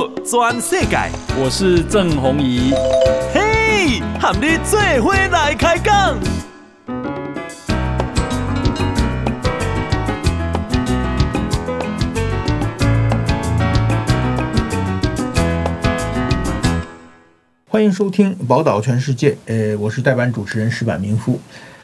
[0.00, 0.96] 好，全世界，
[1.38, 2.72] 我是郑宏仪。
[3.34, 6.18] 嘿，和你做伙来开讲。
[17.68, 19.32] 欢迎收听《宝岛全世界》。
[19.44, 21.38] 呃，我是代班主持人石板明夫。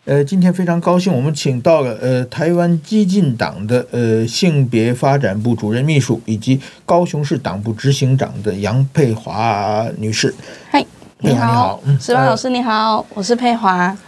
[0.07, 10.33] 呃，今天非常高兴，我们请到了呃台湾激进党的呃性别发展部主任秘书，以及高雄市党部执行长的杨佩华女士。
[10.71, 10.87] 嗨，
[11.19, 13.99] 你好，你好，矢板老师你好，我是佩华。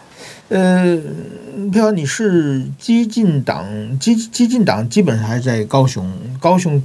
[0.50, 0.96] 呃，
[1.72, 3.66] 佩华，你是激进党
[3.98, 6.08] 激激进党基本上还在高雄，
[6.38, 6.80] 高雄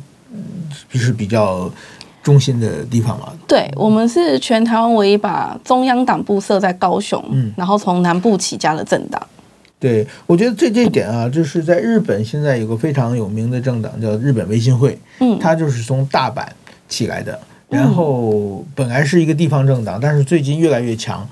[0.89, 1.71] 是比较
[2.23, 3.33] 中心的地方嘛？
[3.47, 9.21] 对，我们是全台湾唯一把中央党部设在高雄，嗯，然后从南部起家的政党。
[9.77, 16.45] 对，我觉得这这一点啊，就是在日本现在有个非常有名的政党叫日本维新会，嗯，它就是从大阪
[16.87, 21.27] 起来的，然后本来是一个地方政党，但是最近越来越强。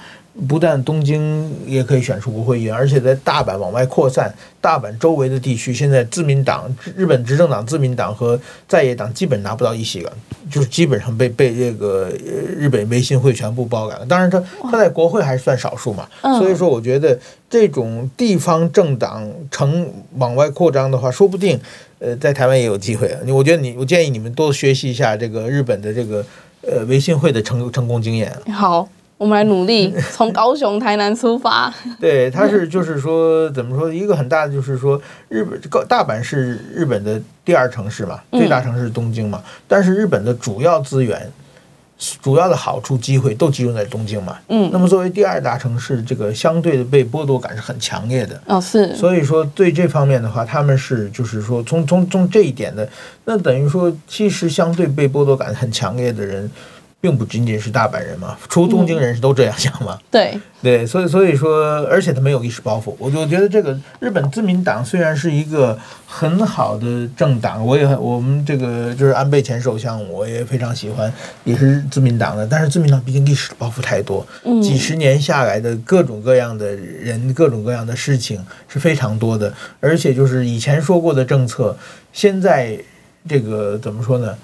[0.47, 10.13] 不但东京也可以选出国会议员，而且在大阪往外扩散，大阪周围的地区，现在自民党、日本执政党自民党和在野党基本拿不到一席了，
[10.49, 12.09] 就是基本上被被这个
[12.57, 14.05] 日本维新会全部包揽了。
[14.05, 16.07] 当然，他他在国会还是算少数嘛，
[16.39, 19.85] 所以说我觉得这种地方政党成
[20.15, 21.59] 往外扩张的话，说不定
[21.99, 23.13] 呃在台湾也有机会。
[23.27, 26.25] 我觉得你，我建议你们多学习一下这个日本的这个
[26.61, 28.33] 呃维新会的成成功经验。
[28.53, 28.87] 好。
[29.21, 31.71] 我们来努力从高雄、台南出发。
[32.01, 33.93] 对，他是就是说，怎么说？
[33.93, 39.39] 一个很大的就是说，日本高大阪是日本的第二城市嘛，最大城市是东京嘛。
[39.67, 41.31] 但是日本的主要资源、
[42.19, 44.39] 主要的好处、机会都集中在东京嘛。
[44.47, 44.71] 嗯。
[44.73, 48.41] 那么作为第二大城市，这个相对的被剥夺感是很强烈的。
[48.47, 48.95] 哦，是。
[48.95, 52.89] 所以说，对这方面的话，他们是就是说，从从从这一点的，
[53.25, 56.49] 那等于说，其实相对被剥夺感很强烈的人。
[57.01, 59.97] 并不仅仅是大阪人嘛，除东京人是都这样想嘛。
[60.11, 62.93] 对 对，所以所以说，而且他没有历史包袱。
[62.99, 65.75] 我就觉得这个日本自民党虽然是一个
[66.05, 71.11] 很好的政党，我也我们这个就是安倍前首相，我也非常喜欢，
[71.43, 72.45] 也是自民党的。
[72.45, 74.23] 但是自民党毕竟历史包袱太多，
[74.61, 79.51] 几十年下来的各种各样的人、各种各样的事情是非常多的。
[79.79, 81.75] 而且就是以前说过的政策，
[82.13, 82.77] 现在
[83.27, 84.37] 这个怎么说呢？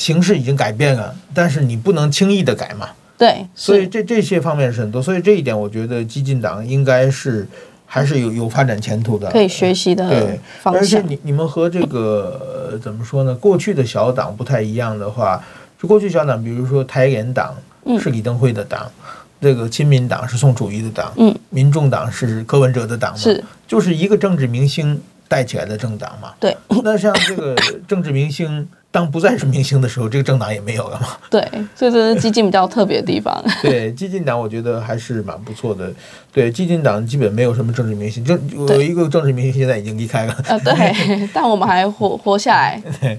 [0.00, 2.88] 形势已经改变了，但是你不能轻易的改嘛。
[3.18, 7.46] 对，所以这这些方面是很多，所以这一点我觉得激进党应该是
[7.84, 10.08] 还是有有发展前途的，可以学习的。
[10.08, 13.34] 对，而且你你们和这个怎么说呢？
[13.34, 15.44] 过去的小党不太一样的话，
[15.78, 17.54] 就过去小党，比如说台联党
[18.00, 19.12] 是李登辉的党，嗯、
[19.42, 26.32] 这个亲民党是宋楚瑜的党，嗯，民众党是柯文哲的党嘛，是就是一个政治明星带起来的政党嘛。
[26.40, 27.54] 对，那像这个
[27.86, 28.66] 政治明星。
[28.92, 31.08] 当不再是明星的时候，这个政党也没有了嘛。
[31.30, 31.40] 对，
[31.76, 33.42] 所以这是激进比较特别的地方。
[33.62, 35.92] 对，激进党我觉得还是蛮不错的。
[36.32, 38.36] 对，激进党基本没有什么政治明星，就
[38.68, 40.36] 有一个政治明星现在已经离开了。
[40.48, 42.82] 呃，对， 但我们还活活下来。
[43.00, 43.16] 对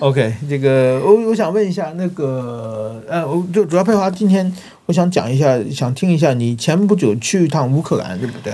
[0.00, 4.52] ，OK，这个我我想问一下，那个呃，我就主要佩华今天
[4.86, 8.52] 我想讲一下，想听一下你前不久去一趟乌克兰，对不对？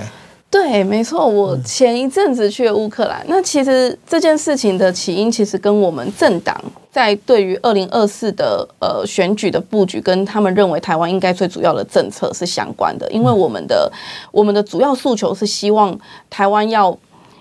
[0.53, 3.25] 对，没错，我前一阵子去了乌克兰。
[3.27, 6.55] 那其实这件事情的起因，其实跟我们政党
[6.91, 13.11] 在对于二零二四的呃选举的布局，跟他们认为台湾应该最主要的政策是相关的。
[13.11, 13.91] 因为我们的
[14.31, 15.97] 我们的主要诉求是希望
[16.29, 16.95] 台湾要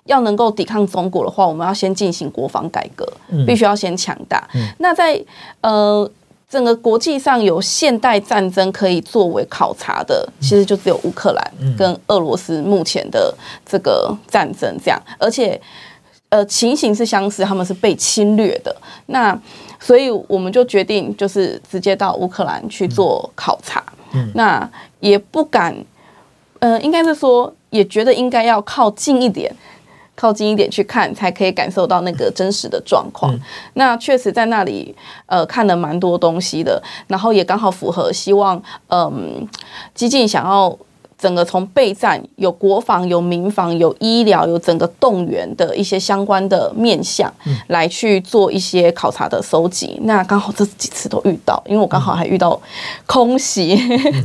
[0.07, 3.07] 要能够抵抗中国的话，我们要先进行国防改革，
[3.47, 4.49] 必须要先强大。
[4.79, 5.23] 那在
[5.61, 6.11] 呃。
[6.53, 15.59] 整个国际上有现代战争可以作为考察的，其实就只有乌克兰跟俄罗斯目前的这个战争这样，而且
[16.29, 18.77] 呃情形是相似，他们是被侵略的。
[19.07, 19.35] 那
[19.81, 23.83] 所以我们就决定就是直接到乌克兰去做考察，
[24.35, 24.71] 那
[25.01, 25.75] 也不敢，
[26.59, 29.51] 呃，应该是说也觉得应该要靠近一点。
[30.23, 33.37] 靠近一点去看，才可以感受到那个真实的状况。
[33.75, 34.95] 那确实在那里，
[35.27, 39.45] 呃，看了蛮多东西的，然后也刚好符合希望，嗯，
[39.97, 40.79] 激进想要。
[41.23, 47.33] 整个从备战有国防、有民防、有医疗、有整个动员的一些相关的面向，
[47.69, 49.97] 来去做一些考察的收集。
[50.03, 52.61] 那刚好这几次都遇到，因为我刚好还遇到
[53.07, 53.79] 空袭，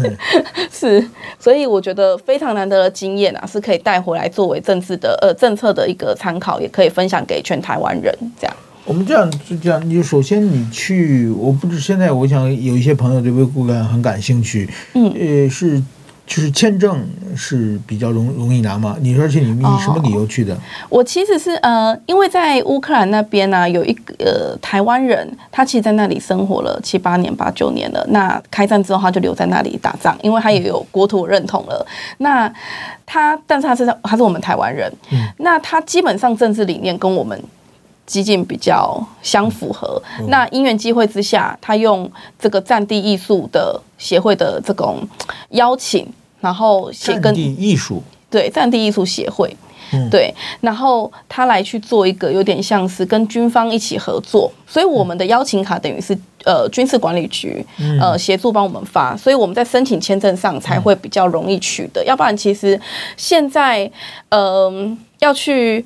[0.74, 1.08] 是，
[1.40, 8.12] 所以我觉得非常难得的经验啊，是可以带回来作为政治的呃政策的一个参考，也可以分享给全台湾人。
[8.42, 8.56] 这样，
[8.86, 15.80] 我们这样就这样，你首先你去，我不知现在我想有一些朋友对微固感很感兴趣，嗯，呃是。
[16.27, 18.97] 就是签证是比较容容易拿吗？
[19.00, 20.53] 你说，而且你你什么理由去的？
[20.53, 20.57] 哦、
[20.89, 28.06] 我其实是呃，因为在乌克兰那边呢、啊，有一个、呃、台湾人，他其实在那里生活了七八年、八九年了。
[28.09, 31.88] 那开战之后，他就留在那里打仗，因为他也有国土认同了。
[32.18, 32.53] 那
[33.06, 37.41] 他，但是他是他是我们台湾人，嗯、那他基本上政治理念跟我们
[38.07, 40.01] 激进比较相符合。
[40.30, 45.07] 那因缘机会之下，他用这个战地艺术的协会的这种
[45.51, 46.12] 邀请。
[46.39, 49.51] 然后写跟战地艺术对战地艺术协会，
[49.92, 50.31] 嗯、对，
[50.62, 56.15] 然后他来去做一个有点像是跟军方一起合作，所以我们的邀请卡等于是
[56.45, 57.65] 呃军事管理局
[58.00, 62.80] 呃协助帮我们发，所以我们在申请签证上才会比较容易取得，要不然其实
[63.18, 63.92] 现在
[64.30, 65.83] 嗯、呃、要去。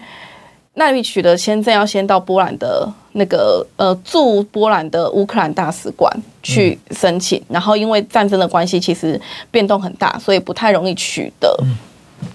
[0.74, 6.10] 那你取得签证要先到波兰的那个呃驻波兰的乌克兰大使馆
[6.42, 9.20] 去申请，嗯、然后因为战争的关系，其实
[9.52, 11.54] 变动很大，所以不太容易取得。
[11.64, 11.76] 嗯、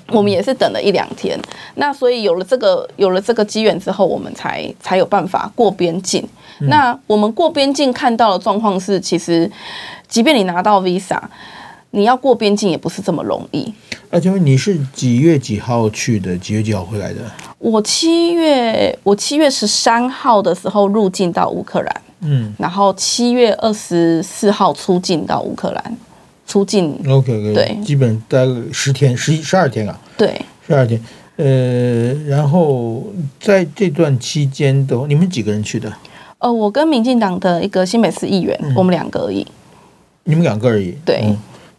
[0.08, 1.38] 我们也是等了一两天，
[1.76, 6.22] 那所以有了这个有了这个机缘之后，我们才才有办法过边境。
[6.60, 9.50] 嗯、那我们过边境看到的状况是，其实
[10.08, 11.18] 即便你拿到 Visa。
[11.96, 13.72] 你要过边境也不是这么容易。
[14.10, 16.36] 那请问你是几月几号去的？
[16.36, 17.20] 几月几号回来的？
[17.58, 25.96] 我七月我七月十三号的时候入境到乌克兰，嗯，然后七月二十四号出境到乌克兰，
[26.46, 26.94] 出境。
[27.08, 29.98] OK 对，基本待了十天，十一十二天啊。
[30.18, 31.00] 对，十二天。
[31.36, 33.04] 呃，然后
[33.40, 35.90] 在这段期间的，你们几个人去的？
[36.40, 39.46] 呃，我跟民进党的一个新北市议员，嗯、我们两个而已。
[40.24, 40.94] 你们两个而已。
[41.02, 41.22] 对。
[41.24, 41.34] 嗯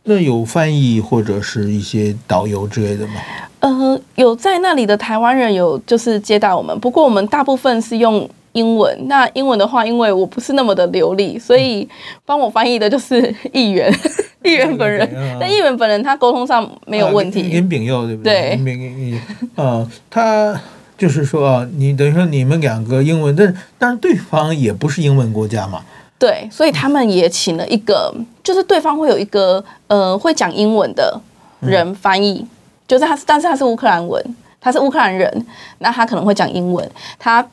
[0.09, 3.13] 那有翻译或者是一些导游之类的吗？
[3.59, 8.97] 呃，有在那里的台湾人有就是接待我们，不过我们大部分是用英文。
[9.07, 11.87] 那英文的话，因为我不是那么的流利，所以
[12.25, 13.91] 帮我翻译的就是议员，
[14.45, 15.09] 议员本人。
[15.39, 17.41] 但议员本人他沟通上没有问题。
[17.41, 18.57] 林炳佑对不对？
[18.63, 18.75] 对。
[18.75, 19.21] 林
[19.55, 20.57] 啊，他
[20.97, 25.81] 就是说啊，你等于说你们两个英文，但是但是对方也不是英文国家嘛。
[26.19, 31.19] 对，所以他们也请了一个，就是对方会有一个呃会讲英文的
[31.59, 32.47] 人翻译，嗯、
[32.87, 34.23] 就是他是，但是他是乌克兰文，
[34.59, 35.45] 他是乌克兰人，
[35.79, 37.45] 那他可能会讲英文，他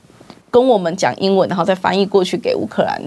[0.50, 3.00] 跟我们讲英文，然后再翻译过去给乌克兰。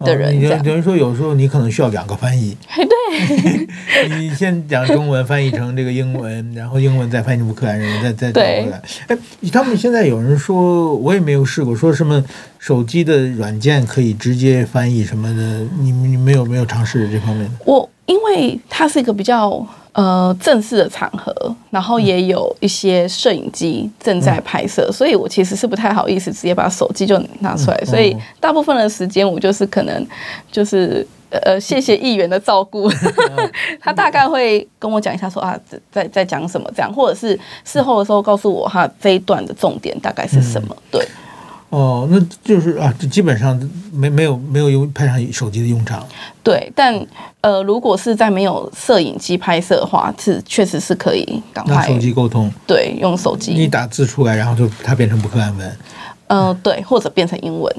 [0.00, 2.54] 的人，你等于说有时候你可能需要两个翻译。
[2.74, 8.82] 对，你先讲中文翻译成这个英文，然后英文再翻译乌克兰人，再再转过来。
[9.06, 9.16] 哎，
[9.50, 12.22] 他们现在有人说，我也没有试过，说什么
[12.66, 17.50] 手机的软件可以直接翻译什么的，你你没有没有尝试这方面的？
[17.64, 19.64] 我因为它是一个比较。
[19.92, 21.34] 呃，正式的场合，
[21.70, 30.06] 然后也有一些摄影机正在拍摄，嗯、所以我其实是不太好意思直接把手机就拿出来，嗯、所以大部分的时间我就是可能
[30.52, 35.58] 就是呃，谢谢议员的照顾，嗯、 他大概会跟我讲一下说啊，
[35.90, 41.08] 在在讲什么这样，或者是事后的时候告诉我哈这一段的重点大概是什么，嗯、对。
[41.76, 43.54] 哦，那就是啊，基本上
[43.92, 46.02] 没没有没有用派上手机的用场。
[46.42, 47.06] 对，但
[47.42, 52.50] 呃，如果是在没有摄影机拍摄的话，是确实是可以赶快拿手机沟通。
[52.66, 53.52] 对，用手机。
[53.52, 55.76] 你打字出来，然后就它变成不克兰文。
[56.28, 57.70] 呃，对，或者变成英文。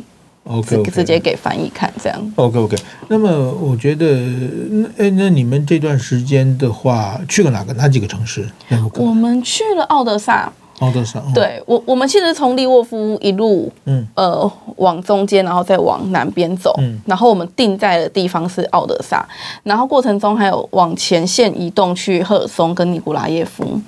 [0.43, 0.91] OK，, okay.
[0.91, 2.33] 直接给翻译看这样。
[2.35, 2.77] OK OK。
[3.07, 8.47] 那么我觉得，那哎，那你们这段时间的话，去了哪个哪几个城市？
[8.93, 10.53] 我们去了奥德萨。
[10.79, 19.27] 奥德萨，对我，我们其实从利沃夫一路，嗯，呃，往中间，然后再往南边走，嗯，然后我们定在的地方是奥德萨，
[19.63, 23.81] 然后过程中还有往前线移动去赫尔松跟尼古拉耶夫，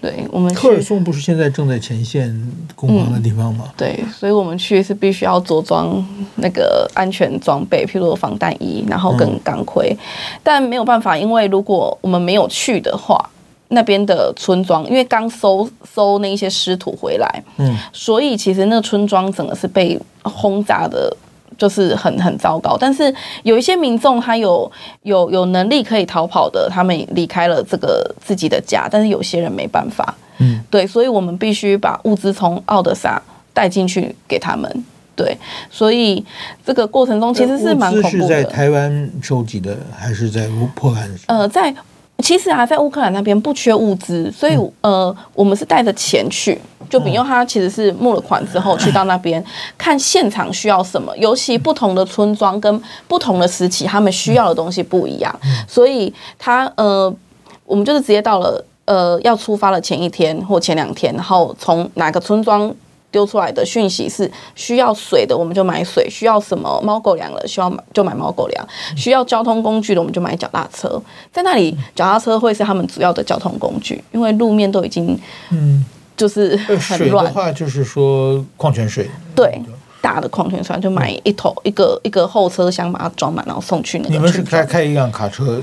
[0.00, 0.54] 对我们。
[0.54, 2.32] 赫尔松不是现在正在前线
[2.76, 3.64] 攻防的地方吗？
[3.66, 6.00] 嗯，对，所以我们去是必须要着装
[6.36, 13.28] 那个安全装备，譬如防弹衣，然后跟钢盔，嗯，但没有办法，因为如果我们没有去的话。
[13.72, 21.16] 那边的村庄，因为刚收收那一些尸土回来，嗯，所以其实那个村庄整个是被轰炸的，
[21.56, 22.76] 就是很很糟糕。
[22.76, 24.70] 但是有一些民众他有
[25.02, 33.22] 有有能力可以逃跑的，他们离开了这个自己的家，但是有些人没办法，嗯，对，所以我们必须把物资从奥德萨
[33.54, 34.84] 带进去给他们，
[35.14, 35.38] 对，
[35.70, 36.24] 所以
[36.66, 38.22] 这个过程中其实是蛮恐怖的。
[38.22, 41.08] 是在台湾收集的，还是在波兰？
[41.26, 41.72] 呃，在。
[42.20, 46.60] 其实啊，在乌克兰那边不缺物资，所以呃，我们是带着钱去。
[46.88, 49.44] 就比如他其实是募了款之后去到那边
[49.78, 55.32] 看现场需要什么，尤其不同的村庄跟不同的时期，他们需要的东西不一样，
[55.68, 57.14] 所以他呃，
[57.64, 62.74] 我们就是直接到了呃要出发的前一天或前两天，然后从哪个村庄
[63.10, 68.64] 丢出来的讯息是需要水的，我们就买水；需要什么猫狗粮了，需要买就买猫狗粮；
[68.96, 71.00] 需要交通工具的，我们就买脚踏车。
[71.32, 75.18] 在那里，脚踏车会是他们主要的交通工具，因为路面都已经
[75.50, 75.84] 嗯，
[76.16, 76.98] 就是很乱。
[76.98, 79.10] 水的话，就是说矿泉水。
[79.34, 79.60] 对。
[80.00, 84.10] 大的矿泉水就买一头一个一个后车厢把它装满，然后送去那个。
[84.10, 85.60] 你们是开开一辆卡车？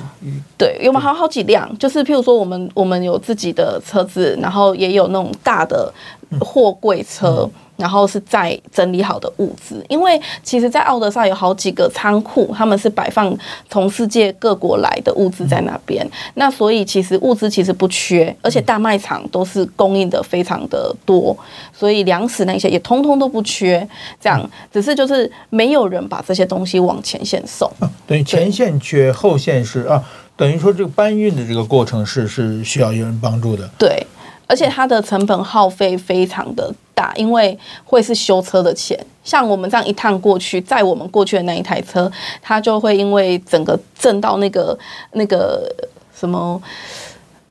[0.57, 1.69] 对，有没有好好几辆？
[1.77, 5.91] 就是譬如说，我们我们有自己的车子，然后也有那种大的
[6.39, 7.41] 货柜车。
[7.41, 13.35] 嗯然后是再整理好的物资，因为其实，在奥德萨有好几个仓库，他们是摆放
[13.69, 16.05] 从世界各国来的物资在那边。
[16.33, 21.37] 那所以其实物资其实不缺，而且大卖场都是供应的非常的多，
[21.71, 23.87] 所以粮食那些也通通都不缺。
[24.19, 27.71] 这样，只是就是没有人把这些东西往前线送。
[27.79, 30.03] 啊，等于前线缺，后线是啊，
[30.35, 33.69] 等于说这个搬运的这个过程是是需要有人帮助的。
[33.77, 34.05] 对。
[34.47, 38.97] 而且它的成本耗费非常的大，因为会是修车的钱。
[39.23, 42.11] 像我们这样一趟过去，载我们过去的那一台车，
[42.41, 44.77] 它就会因为整个震到那个
[45.11, 45.69] 那个
[46.17, 46.61] 什么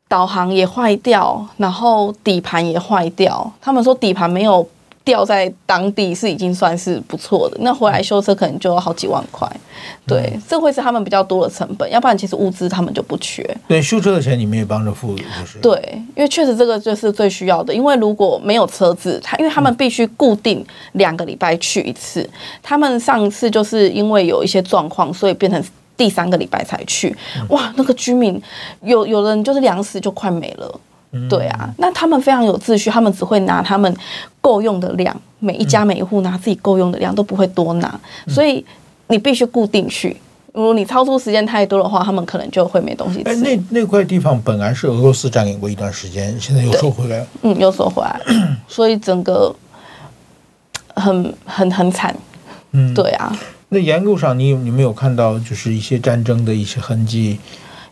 [0.09, 3.53] 导航也坏掉，然后底盘也坏掉。
[3.61, 4.67] 他们说底盘没有。
[5.07, 9.49] 掉在当地是已经算是不错的，那回来修车可能就要好几万块，
[10.05, 13.49] 对，嗯、这会是他们比较多的成本，要不然其实物资他们就不缺。
[13.69, 15.61] 对，修车的钱你们也帮着付，就是。
[15.61, 15.81] 对，
[16.17, 25.65] 因为确实这个就是最需要的，因为如果没有车子，他因为他们必须固定两个礼拜去一次，嗯、他们上一次就是因为有一些状况，所以变成
[25.97, 27.17] 第三个礼拜才去。
[27.51, 28.43] 哇，那个居民
[28.83, 30.81] 有有人就是粮食就快没了。
[31.29, 33.95] 对啊，那他们非常有秩序，他们只会拿他们
[34.41, 38.65] 够用的量，每一家每一户拿自己够用的量，都不会多拿，所以
[39.09, 40.17] 你必须固定去。
[40.53, 43.29] 如果你超出时间太多的话，他们可能就会没东西吃。
[43.29, 47.27] 哎，那那块地方本来是俄罗斯占领过一段时间，现在又收回来了。
[47.43, 48.19] 嗯，又收回来，
[48.67, 49.55] 所以整个
[50.95, 52.17] 很很很惨。
[52.73, 53.37] 嗯，对啊。
[53.69, 57.39] 那沿路上你有你没有看到就是一些战争的一些痕迹？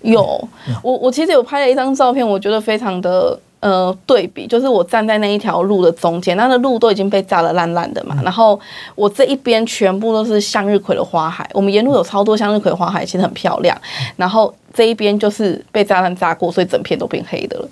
[0.04, 0.48] 有，
[0.82, 8.58] 我我其实有拍了一张照片，我觉得非常的呃对比，就是我站在那一条路的中间，那个路都已经被炸得烂烂的嘛，然后
[8.94, 13.76] 我这一边全部都是向日葵的花海，我们沿路有超多向日葵花海，其实很漂亮，
[14.16, 17.68] 然后这一边就是被炸弹炸过，所以整片都变黑的了，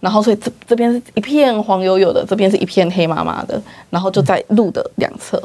[0.00, 3.60] 然后所以这这边是一片黄油油的，这边是一片黑麻麻的，
[3.90, 5.38] 然后就在路的两侧。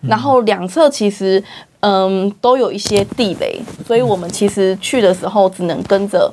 [0.00, 1.42] 然后两侧其实，
[1.80, 6.32] 嗯，都有一些地雷，所以我们其实去的时候只能跟着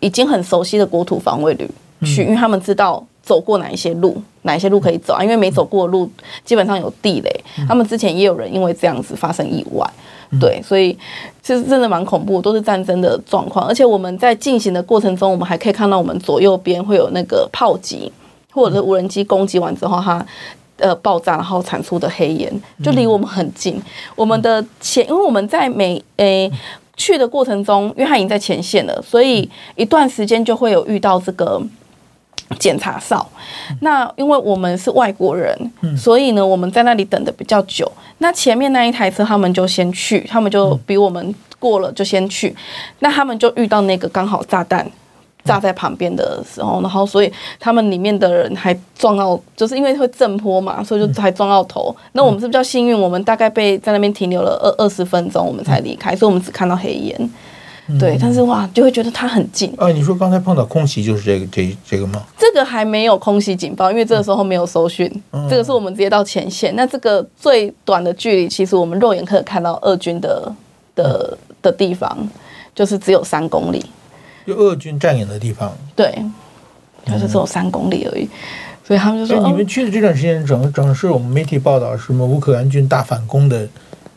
[0.00, 1.68] 已经很熟悉的国土防卫旅
[2.04, 5.22] 去，因为他们知道走过哪一些路，哪一些路可以走啊。
[5.22, 6.08] 因为没走过的路
[6.44, 9.88] 基本上有地雷，他们之前也有人因为这样子发生意外，
[10.40, 10.96] 对，所以
[11.42, 13.66] 其实真的蛮恐怖，都是战争的状况。
[13.66, 18.10] 而且我们在进行的过程中，我们还可以看到我们左右边会有那个炮击
[18.52, 20.24] 或者是无人机攻击完之后，它。
[20.82, 23.76] 呃，爆炸然后产出的黑烟就离我们很近。
[23.76, 23.82] 嗯、
[24.16, 26.52] 我们的前，因为我们在每诶、欸、
[26.96, 31.62] 去的过程中，因为他已经在前线了，所以一段时间就会有遇到这个
[32.58, 33.24] 检查哨。
[33.70, 37.90] 嗯、那因为我们是外国人，嗯、所以呢，我们在那里等的比较久。
[38.18, 42.54] 那前面那一台车，他们就先去，他们就比我们过了就先去。
[42.98, 44.90] 那他们就遇到那个刚好炸弹。
[45.44, 51.94] 炸在旁边的时候，然后所以他们里面的人还撞到，就是因为会震坡嘛，所以就还撞到头。
[52.12, 57.30] 那我们是比较幸运，我们大概被在那边停留了二二十分钟，我们才离开，所以我们只看到黑烟。
[57.98, 59.74] 对，但是哇，就会觉得它很近。
[59.76, 62.22] 啊，你说刚才碰到空袭就是这个这这个吗？
[62.38, 65.10] 这个还没有空袭警报，因为这个时候没有搜讯。
[65.50, 66.74] 这个是我们直接到前线。
[66.76, 70.50] 那这个最短的距离，其实我们肉眼可以看到俄军的
[70.94, 72.16] 的的地方，
[72.72, 73.84] 就是只有三公里。
[74.46, 76.12] 就俄军占领的地方，对，
[77.06, 78.30] 就是只有三公里而已，嗯、
[78.86, 83.68] 所以他们就说：“你们去的这段时间，整整是我们媒体报道什么乌克兰军大反攻的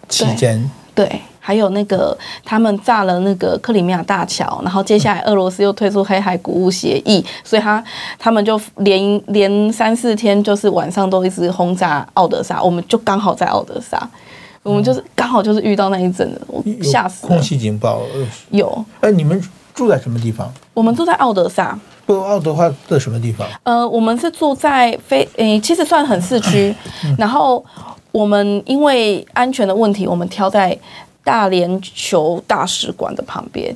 [0.10, 7.84] 期间。”对，还有那个他们炸了那个克里米亚大桥，然后接下来俄罗斯又退出黑海谷物协议，嗯、所以他
[8.18, 14.10] 他们就连连三四天，就是晚上都一直轰炸奥德萨，我们就刚好在奥德萨，
[14.64, 17.28] 我们就是刚好就是遇到那一阵子，我吓死了。
[17.28, 18.02] 空袭警报
[18.52, 18.86] 有？
[19.02, 19.42] 哎，你们。
[19.76, 20.52] 住在什么地方？
[20.74, 21.78] 我们住在奥德萨。
[22.06, 23.48] 不，奥德萨的什么地方？
[23.64, 26.74] 呃，我们是住在非，诶，其实算很市区。
[27.04, 27.64] 嗯、然后
[28.12, 30.78] 我们因为安全的问题，我们挑在
[31.24, 33.76] 大连球大使馆的旁边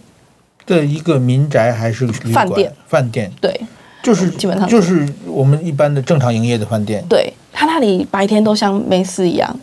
[0.66, 2.72] 的一个民宅还是饭店？
[2.88, 3.32] 饭店。
[3.42, 3.60] 对，
[4.04, 7.04] 就是基本上就是我们一般的正常营业的饭店。
[7.10, 9.60] 对，他那里白天都像没事一样。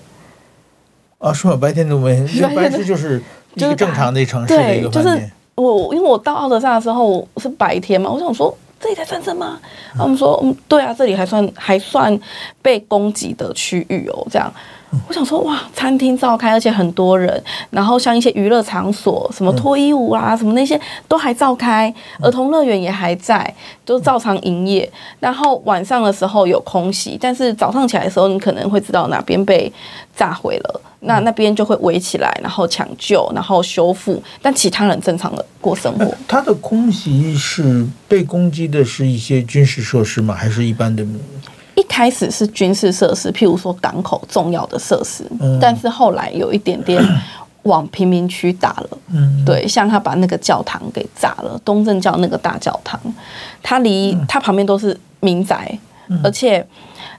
[1.18, 1.56] 啊，是吗？
[1.56, 2.20] 白天都没，
[2.54, 3.22] 白天就是
[3.54, 5.32] 一个正常的城市的一个饭店。
[5.56, 9.58] 我因为我到奥德萨的时候是白天嘛，我想说这这里才战争吗？
[9.96, 12.16] 他们说嗯，对啊，这里还算还算
[12.62, 14.52] 被攻击的区域哦，这样。
[15.08, 23.52] 我想说哇，餐厅照开，而且很多人，然后像一些娱乐场所，什么脱衣舞啊，什么那些都还照开，儿童乐园也还在，
[23.84, 24.88] 都照常营业。
[25.18, 29.70] 然后晚上的时候有空袭，但是早上起来的时候，你可能会知道哪边被
[30.14, 36.14] 炸毁了，那那边就会围起来，然后抢救，然后修复，但其他人正常的过生活。
[36.28, 40.34] 他的空袭是被攻击的是一些军事设施吗？
[40.34, 41.04] 还是一般的？
[41.74, 47.02] 一开始是军事设施，譬如说港口重要的设施，嗯、但是后来有一点点
[47.64, 48.98] 往平民区打了。
[49.08, 52.98] 嗯，对，像他把那个教堂给炸了，东正教那个大教堂，
[53.62, 56.66] 它离它旁边都是民宅，嗯、而且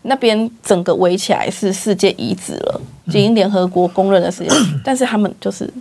[0.03, 5.71] 那边整个围起来是世界遗址了，已经联合国公认的世界，嗯、但是他们就是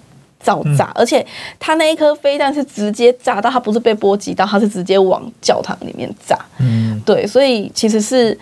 [0.41, 1.25] 造炸，嗯、而且
[1.59, 6.39] 他那一颗飞弹是直接炸到，它不是被波及到，它是直接往教堂里面炸。
[6.59, 8.39] 嗯，对，所以其实是。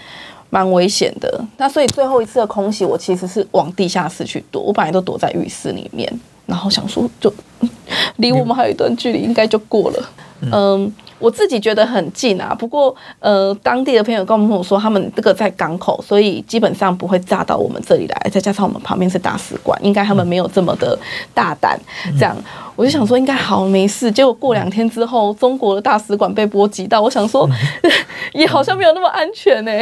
[0.50, 4.62] 蛮危险的，那所以最后一次的空袭，我其实是往地下室去躲。
[4.62, 6.08] 我本来都躲在浴室里面，
[6.46, 7.32] 然后想说就
[8.18, 10.10] 离我们还有一段距离，应该就过了。
[10.42, 10.92] 嗯。
[11.18, 18.30] 我自己觉得很近啊，不过呃，当地的朋友跟我们说，他们这个在港口，所以基本上不会炸到我们这里来。
[18.30, 20.98] 再加上我们旁边是大使馆，应该他们没有这么的
[21.32, 21.80] 大胆。
[22.18, 22.36] 这样，
[22.76, 24.10] 我就想说应该好没事。
[24.10, 27.48] 结果过两天之后，中国的大使馆被波及到，我想说
[28.34, 29.72] 也好像没有那么安全呢。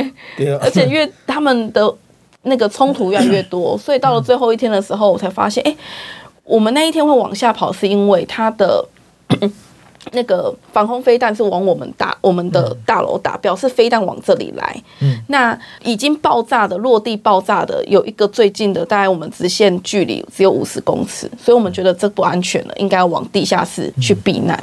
[0.61, 1.93] 而且越他们的
[2.43, 5.75] 那个冲突越来越多， 所以到了最后一天的时候，我才发现，哎，
[6.45, 8.87] 我们那一天会往下跑，是因为他的。
[10.11, 14.83] 那个防空飞弹是往我们大我们的大楼打，表示飞弹往这里来。
[15.01, 24.63] 嗯，那已经爆炸的落地爆炸的有一个最近的，大概我们直线距离只有五十公尺，所以我们觉得这不安全了，应该往地下室去避难。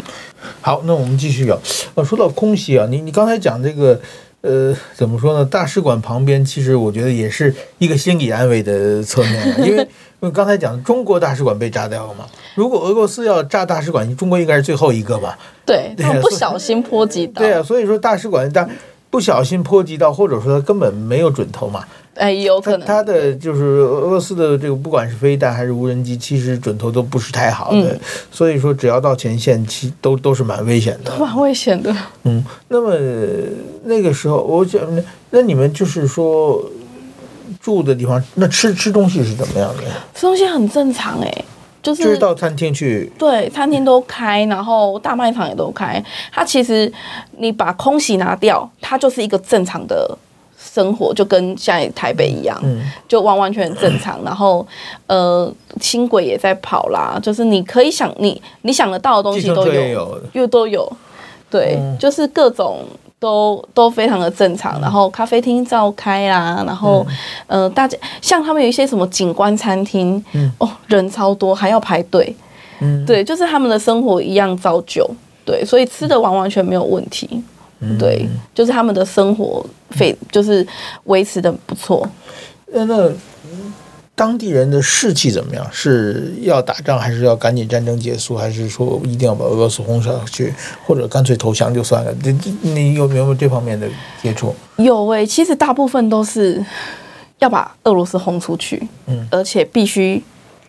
[0.61, 1.57] 好，那我们继续啊。
[1.95, 3.99] 呃，说到空袭啊，你你刚才讲这个。
[4.41, 5.43] 呃，怎么说呢？
[5.43, 9.85] 大使馆旁边，其实我觉得也是一个心理安慰的侧面，因为
[10.21, 12.25] 因为刚才讲中国大使馆被炸掉了嘛。
[12.55, 15.37] 如果俄罗斯要炸大使馆，中国应该是最后一个吧？
[15.65, 17.41] 对，对啊，不小心波及到。
[17.41, 18.67] 对啊，所以说大使馆大
[19.09, 21.85] 不小心波及到，或者说他根本没有准头嘛。
[22.15, 27.93] 哎，有可能他，他的就是俄罗斯的这个，不管是飞弹还是无人机，其实准头都不是太好的。
[27.93, 31.95] 嗯、所以说，只要到前线，其都都是蛮危险的，蛮危险的。
[32.23, 32.93] 嗯，那么
[33.85, 34.81] 那个时候，我想，
[35.29, 36.61] 那你们就是说
[37.61, 39.83] 住的地方，那吃吃东西是怎么样的？
[40.13, 41.45] 吃东西很正常哎，
[41.81, 46.03] 就是就是到餐厅去，对，餐厅都开，然后大卖场也都开。
[46.31, 46.91] 它其实
[47.37, 50.17] 你把空袭拿掉，它就是一个正常的。
[50.61, 54.19] 生活就跟现在台北一样，嗯、就完完全全正常。
[54.23, 54.65] 然后，
[55.07, 60.87] 呃，轻轨也在跑啦，就是你可以想你你想得到的东西都有，又都有，
[61.49, 62.83] 对，嗯、就是各种
[63.19, 64.79] 都都非常的正常。
[64.81, 67.05] 然后咖啡厅照开啦，然后，
[67.47, 72.35] 嗯、呃，大家像他们有一些什么景观餐厅，嗯、哦，人超多，还要排队，
[72.79, 75.07] 嗯，对，就是他们的生活一样照旧，
[75.45, 77.43] 对，所以吃的完完全没有问题。
[77.97, 80.67] 对，就是他们的生活费就是
[81.05, 82.05] 维持的不错。
[82.73, 83.09] 那那
[84.19, 85.65] 当地人的士气怎么样？
[85.71, 90.53] 是要打仗，还是要赶紧战争结束，还是说一定要把俄罗斯轰下去，
[90.85, 92.13] 或者干脆投降就算了？
[92.21, 93.87] 你你有没有这方面的
[94.21, 94.53] 接触？
[94.75, 96.61] 有诶、欸，其实大部分都是
[97.37, 100.21] 要把俄罗斯轰出去，嗯，而且必须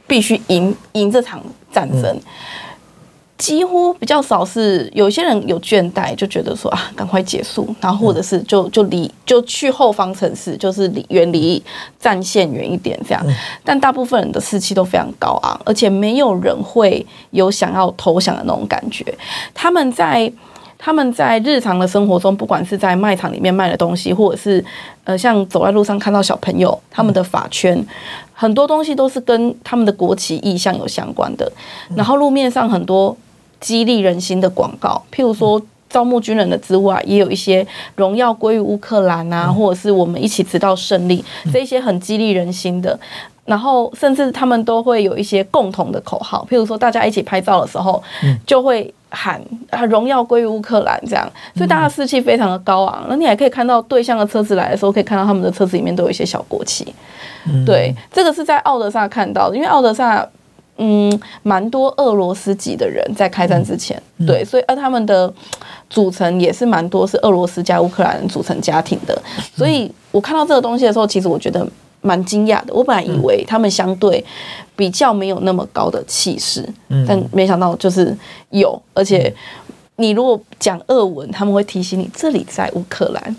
[0.07, 2.05] 必须赢赢这场战争。
[2.05, 2.23] 嗯
[3.40, 11.61] 几乎比较少是有些人有倦怠，就觉得说啊，赶快结束，然后或者是就就离就去后方城市，就是离远离
[11.98, 13.26] 战线远一点这样。
[13.64, 19.03] 但大部分人的士气都非常高昂，而且没有人会有想要投降的那种感觉。
[19.55, 20.31] 他们在
[20.76, 24.62] 他们在日常的生活中，不管是在卖场里面卖的东西，或者是
[25.05, 27.83] 呃像走在路上看到小朋友他们的发圈，
[28.35, 31.50] 很多东西都是跟他们的国旗意象有相关的。
[31.96, 33.16] 然后路面上很多。
[33.61, 42.99] 激励人心的广告，譬如说招募军人的之外，也有一些荣耀归于乌克兰啊，或者是我们一起直到胜利，这一些很激励人心的。
[43.46, 48.01] 然后甚至他们都会有一些共同的口号，譬如说大家一起拍照的时候，
[48.46, 53.05] 就会喊啊荣耀归于乌克兰这样，所以大家士气非常的高昂。
[53.09, 56.94] 那你还可以看到对向的车子来的时候，可以看到他们的车子里面都有一些小国旗。
[57.66, 60.25] 对，这个是在奥德萨看到的，因为奥德萨。
[60.83, 65.31] 嗯，蛮多俄罗斯籍的人在开战之前，嗯、对，所以而他们的
[65.90, 69.23] 组成也是蛮多是俄罗斯加乌克兰人组成家庭的，
[69.55, 71.69] 所以我看到这个东西的时候，其实我觉得
[72.01, 72.73] 蛮惊讶的。
[72.73, 74.25] 我本来以为他们相对
[74.75, 78.16] 比较没有那么高的气势，嗯、但没想到就是
[78.49, 79.31] 有，而且
[79.97, 83.37] 你如果讲俄文，他们会提醒你这里在乌克兰，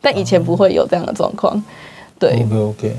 [0.00, 1.60] 但以前不会有这样的状况。
[2.20, 2.96] 对，OK OK。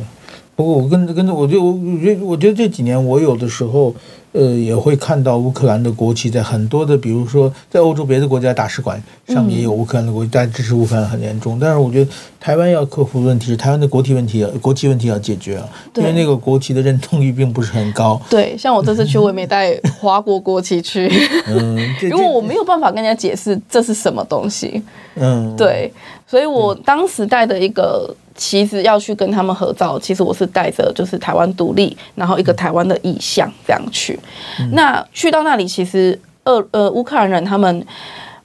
[0.55, 3.95] 不过我跟跟着，我就我觉得我觉得这几年我有的时候。
[4.37, 11.57] 呃，也会看到乌克兰的国旗在很多的，比如说在欧洲别的国家大使馆上面也有乌克兰的国旗，大家支持乌克兰很严重。
[11.57, 18.21] 但是我觉得台湾要克服的问题是台湾的国体问题国旗问题要解决啊，因为那个国旗的认同率并不是很高。
[18.29, 21.09] 对，像我这次去，我也没带华国国旗去，
[21.47, 24.83] 嗯， 因为我没有办法跟人家解释这是什么东西。
[25.15, 25.89] 嗯，对，
[26.27, 28.13] 所以我当时带的一个。
[28.35, 34.19] 其实要去跟他们合照，其实我是带着就是台湾独立，然后一个台湾的意向这样去。
[34.59, 37.85] 嗯、那去到那里，其实俄呃乌克兰人他们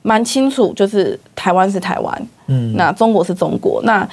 [0.02, 4.08] 蛮清楚，就是台湾是台湾，嗯，那中国是中国，那。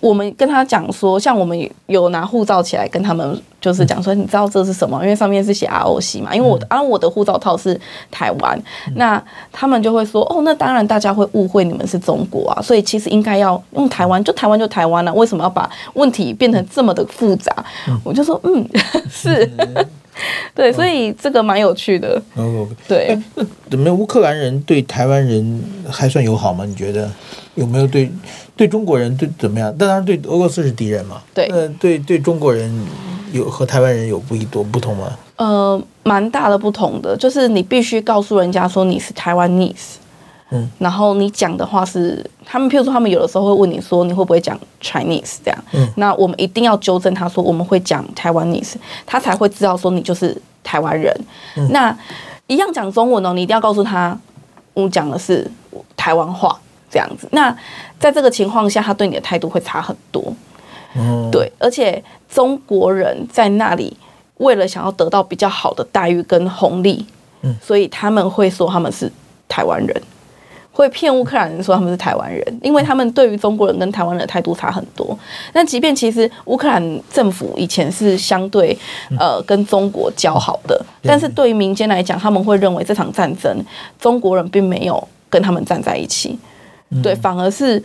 [0.00, 5.00] 我们跟他讲说，像我们有拿护照起来跟他们，就是讲说，你知道这是什么？
[5.02, 6.34] 因为上面是写 ROC 嘛。
[6.34, 7.78] 因为我的啊，我的护照套是
[8.10, 8.60] 台湾，
[8.94, 12.62] 那他们就会说，哦，那当然大家会误会你们是中国啊。
[12.62, 15.14] 所以其实应该要用台湾，就台湾就台湾了啊。
[15.14, 17.52] 为什么要把问题变成这么的复杂？
[18.04, 18.68] 我就说，嗯，
[19.10, 19.50] 是，
[20.54, 22.20] 对，所以这个蛮有趣的。
[22.86, 23.18] 对，
[23.70, 26.64] 怎么乌克兰人对台湾人还算友好吗？
[26.64, 27.10] 你觉得
[27.54, 28.10] 有没有对？
[28.54, 29.74] 对中国人对怎么样？
[29.78, 31.20] 但当然对俄罗斯是敌人嘛。
[31.34, 32.70] 对，呃，对对中国人
[33.32, 35.10] 有和台湾人有不一多不同吗？
[35.36, 39.94] 呃，蛮大的不同的，就是你必须告诉人家说你是台湾 nese，
[40.50, 48.74] 嗯，然后你讲的话是他们，譬如说他们有的时候会问你说你会不会讲 Chinese 这样，嗯，那我们一定要纠正他说我们会讲台湾 nese，
[49.06, 51.12] 他才会知道说你就是台湾人。
[51.56, 51.96] 嗯，那
[52.46, 54.16] 一样讲中文哦，你一定要告诉他
[54.74, 55.50] 我讲的是
[55.96, 56.56] 台湾话。
[56.92, 57.56] 这样子，那
[58.02, 60.20] 在这个情况下，他对你的态度会差很多。
[60.94, 63.96] 嗯，对，而且中国人在那里
[64.38, 67.06] 为了想要得到比较好的待遇跟红利，
[67.42, 69.10] 嗯，所以他们会说他们是
[69.48, 70.02] 台湾人，
[70.70, 75.18] 会骗乌克兰人说他们是台湾人，因为他们对于中国人跟台湾人的态度差很多。
[75.54, 78.76] 那即便其实乌克兰政府以前是相对
[79.18, 83.64] 呃跟中国交好的，但是对于民间来讲，他们会认为这场战争
[83.98, 86.38] 中国人并没有跟他们站在一起。
[87.00, 87.82] 对，反而是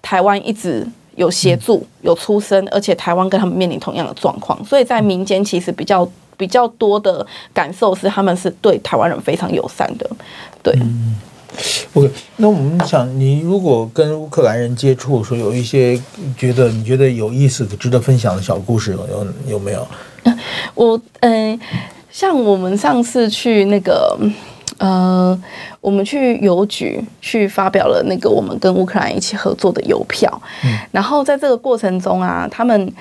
[0.00, 10.08] 台湾一直有协助、有出声，而且台湾跟他们面临同样的状况，所以在民间其实比较比较多的感受是，他们是对台湾人非常友善的。
[10.62, 11.16] 对，嗯
[11.94, 16.00] ，OK，那我们想，你如果跟乌克兰人接触，说有一些
[16.36, 19.86] 觉得你觉得有意思、值得分享的小故事，有有没有？
[20.74, 21.60] 我嗯、呃，
[22.10, 24.16] 像我们上次去那个。
[24.78, 25.38] 呃，
[25.80, 30.30] 我们去邮局去发表了那个我们跟乌克兰一起合作的邮票，
[30.64, 32.92] 嗯，然后在这个过程中啊，他们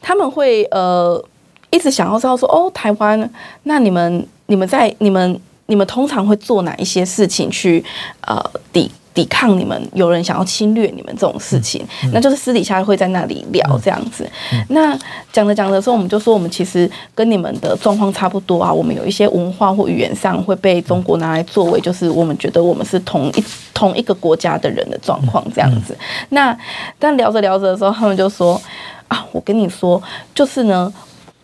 [0.00, 1.22] 他们会呃
[1.70, 3.30] 一直想要知道说，哦，台湾，
[3.64, 7.84] 那你们你们在你们你们通常会做哪一些事情去
[8.22, 8.42] 呃
[8.72, 8.90] 抵。
[9.14, 14.28] 抵抗你们有人想要侵略你们这种事情，那就是私底下会在那里聊这样子。
[14.68, 14.98] 那
[15.32, 18.72] 讲着讲着时候，我们就说我们其实跟你们的状况差不多啊。
[18.72, 23.44] 我们有一些文化或语言上会被中国拿来作为，就是我们觉得我们是同一
[23.74, 25.96] 同一个国家的人的状况这样子。
[26.30, 26.56] 那
[26.98, 28.60] 但聊着聊着的时候，他们就说
[29.08, 30.02] 啊，我跟你说，
[30.34, 30.92] 就是呢。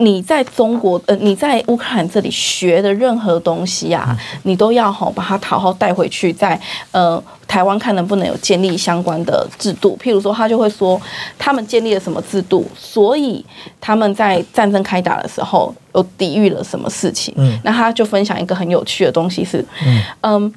[0.01, 6.57] 你在中国，呃，你在乌克兰这里学的任何东西啊，你都要好把它好好带回去，在
[6.91, 9.97] 呃台湾看能不能有建立相关的制度。
[10.01, 11.01] 譬如说，他就会说
[11.37, 13.43] 他们建立了什么制度，所以
[13.81, 17.33] 他们在战争开打的时候有抵御了什么事情。
[17.35, 20.53] 嗯，那他就分享一个很有趣的东西是，嗯，嗯，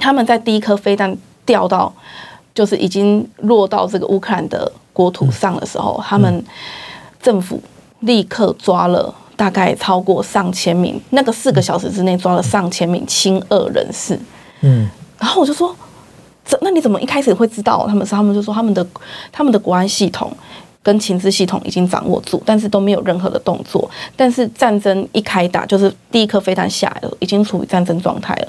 [0.00, 1.94] 他们在第一颗飞弹掉到
[2.54, 6.44] 就是已经落到这个乌克兰的国土上的时候，他们
[7.22, 7.62] 政府。
[8.02, 14.16] 立刻抓了大概超过上千名，那个四个小时之内抓了上千名亲俄人士。
[14.60, 15.74] 嗯，然后我就说，
[16.48, 18.12] 这那你怎么一开始会知道他们是？
[18.16, 18.84] 他们就说他们的
[19.30, 20.32] 他们的国安系统
[20.82, 23.88] 跟情资系统已经掌握住，但是都没有任何的动作。
[24.16, 28.48] 但是战争一开打，就是第一颗飞弹下来了，已经处于战争状态了。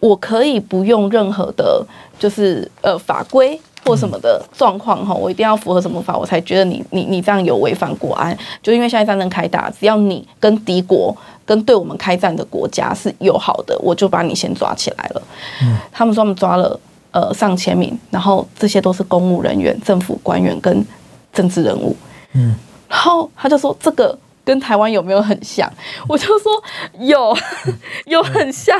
[0.00, 1.86] 我可以不用任何的，
[2.18, 3.58] 就是呃法规。
[3.84, 8.32] 或什么的状况哈，我一定要符合什么法，我才觉得你你你这样有违反国安。
[8.62, 11.12] 就因为现在战争开打，只要你跟敌国
[11.44, 15.22] 跟对我们开战的国家是友好的，我就把你先抓起来了。
[15.62, 16.78] 嗯，他们说他们抓了
[17.12, 20.84] 呃上千名，然后这些都是公务人员、政府官员跟
[21.32, 21.96] 政治人物。
[22.34, 22.54] 嗯，
[22.88, 24.18] 然后他就说这个。
[24.44, 25.72] 跟台湾有没有很像？
[26.08, 26.50] 我就说
[26.98, 27.32] 有，
[28.06, 28.76] 有很像。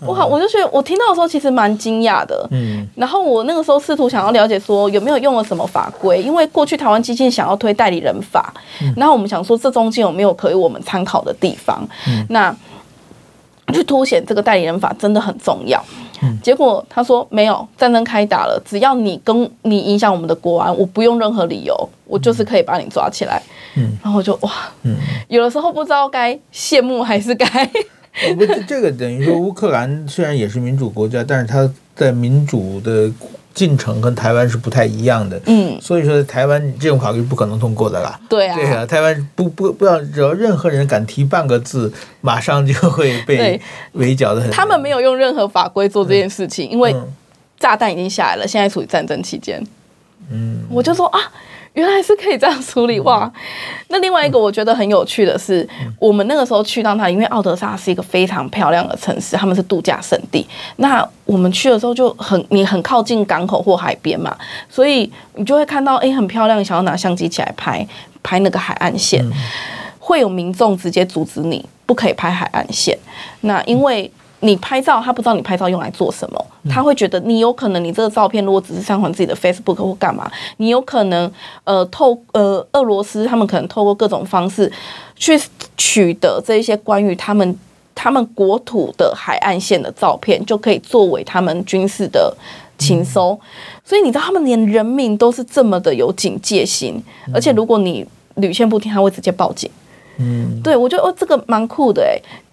[0.00, 2.46] 我好，我就觉得我听到的时候其实蛮惊讶的。
[2.52, 2.86] 嗯。
[2.94, 8.54] 然后我那个时候试图想要了解说有没有用了什么法规，因为过去台湾基金想要推代理人法，
[8.96, 11.84] 然后我们想说这中间有没有可以我们参考的地方。
[12.06, 12.24] 嗯。
[12.30, 12.56] 那
[13.72, 15.82] 去凸显这个代理人法真的很重要。
[16.42, 23.42] 结果他说没有，战争开打了，只要你跟你影响我们的国安，我不用任何理由，我就是可以把你抓起来。
[23.76, 24.50] 嗯，然后我就哇，
[24.82, 24.96] 嗯，
[25.28, 27.46] 有的时候不知道该羡慕还是该。
[28.34, 33.10] 不，这个等于说乌克兰虽然也是民主国家，但是它在民主的。
[33.56, 38.20] 进程跟台湾是不太一样的，嗯，所以说台湾这种考虑不可能通过的啦。
[38.28, 41.90] 对啊，对啊，台湾不不不要，只要任何人敢提半个字，
[42.20, 43.58] 马上就会被
[43.92, 44.50] 围剿的很。
[44.50, 46.94] 他们没有用任何法规做这件事情，嗯、因为
[47.58, 49.66] 炸弹已经下来了，现在处于战争期间。
[50.30, 51.18] 嗯，我就说啊。
[51.76, 53.30] 原来是可以这样处理哇！
[53.88, 60.46] 那另外一个我觉得很有趣的是，我们那个时候去到那里，因为奥德萨是一个非常漂亮的城市，他们是度假胜地。
[60.76, 64.34] 那我们去的时候就很，你很靠近港口或海边嘛，
[64.70, 67.86] 所以你就会看到，哎，很漂亮，想要拿相机起来拍
[68.22, 69.22] 拍那个海岸线，
[69.98, 72.98] 会有民众直接阻止你，不可以拍海岸线。
[73.42, 74.10] 那因为。
[74.40, 81.30] 你拍照，他不知道你拍照用来做什么，他会觉得你有可能，你这个照片如果只是上传自己的 Facebook 或干嘛，你有可能
[81.64, 84.70] 呃透呃俄罗斯他们可能透过各种方式
[85.14, 85.40] 去
[85.76, 87.58] 取得这一些关于他们
[87.94, 92.36] 他们国土的海岸线的照片，就可以作为他们军事的
[92.76, 93.38] 情搜。
[93.82, 99.70] 所以你知道他们连人民都是这么的有警戒心，而且如果你屡劝不听，他会直接报警。
[100.18, 102.02] 嗯，对，我觉得哦，这个蛮酷的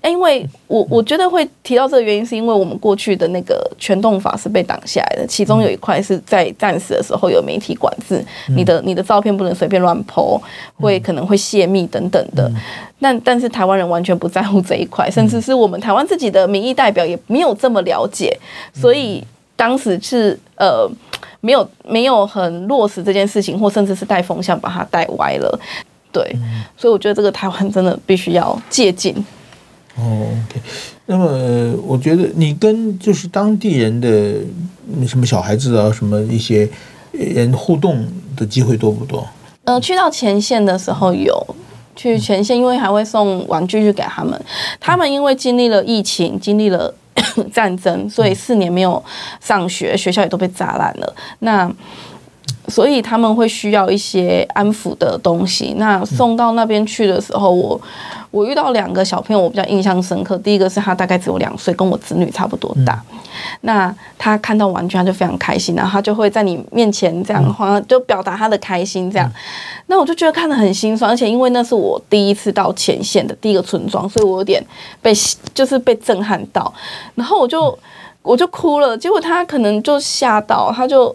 [0.02, 10.42] 哎，因为我我觉得会提到这个原因，是因为我们过去的那个全动法是被挡下来的，其中有一块是在战时的时候有媒体管制，你的你的照片不能随便乱 po，
[10.76, 12.52] 会可能会泄密等等的。
[13.00, 18.38] 但但是台湾人完全不在乎这一块，甚至是我们台湾自己的民意代表也没有这么了解，
[18.74, 19.24] 所以
[19.56, 20.90] 当时是呃
[21.40, 25.60] 没有没有很落实这件事情，或甚至是带风向把它带歪了。
[26.14, 26.24] 对，
[26.78, 29.14] 所以我觉得这个台湾真的必须要借鉴。
[29.96, 30.62] 哦，OK。
[31.06, 34.36] 那么我觉得你跟就是当地人的
[35.06, 36.70] 什么小孩子啊，什么一些
[37.12, 39.28] 人互动的机会多不多？
[39.66, 41.46] 呃，去到前线的时候有
[41.96, 44.40] 去前线，因为还会送玩具去给他们。
[44.80, 46.94] 他们因为经历了疫情，经历了
[47.54, 49.04] 战争，所以四年没有
[49.42, 51.16] 上学，学校也都被炸烂了。
[51.40, 51.72] 那
[52.68, 55.74] 所以他们会需要一些安抚的东西。
[55.78, 57.80] 那送到那边去的时候，我
[58.32, 60.38] 我遇到两个小朋友，我比较印象深刻。
[60.38, 63.02] 第一个是他大概只有两岁，跟我子女差不多大。
[63.62, 69.12] 那他看到玩具，他就非常开心，然后他就会在你面前这样，就表达他的开心。
[69.12, 69.30] 这样，
[69.88, 74.64] 那我就觉得看得很心酸，而且因为那是我第一次到前线的第一个村庄，所以我有点
[75.02, 75.12] 被
[75.54, 76.74] 就是被震撼到，
[77.16, 77.78] 然后我就
[78.22, 78.98] 我就哭了。
[78.98, 81.14] 结果他可能就吓到，他就。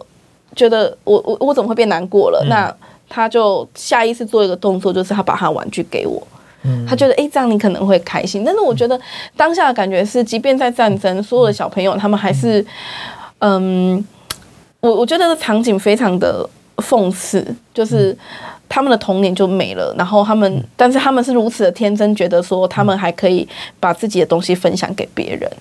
[0.55, 2.45] 觉得我我我怎么会变难过了？
[2.49, 2.73] 那
[3.07, 6.21] 他就下意识做一个动作，就是他把他的玩具给我。
[6.87, 8.43] 他觉得哎，这样你可能会开心。
[8.43, 8.99] 但是我觉得
[9.37, 12.65] 当下的感觉是，即便在战争，所有的小朋友他们还是，
[13.39, 14.03] 嗯，
[14.81, 18.17] 我我觉得这个场景非常的讽刺，就是。
[18.69, 23.45] 他们的童年就没了，然后他们，但是他们是如此的天真，觉得说他们还可以
[23.79, 25.51] 把自己的东西分享给别人。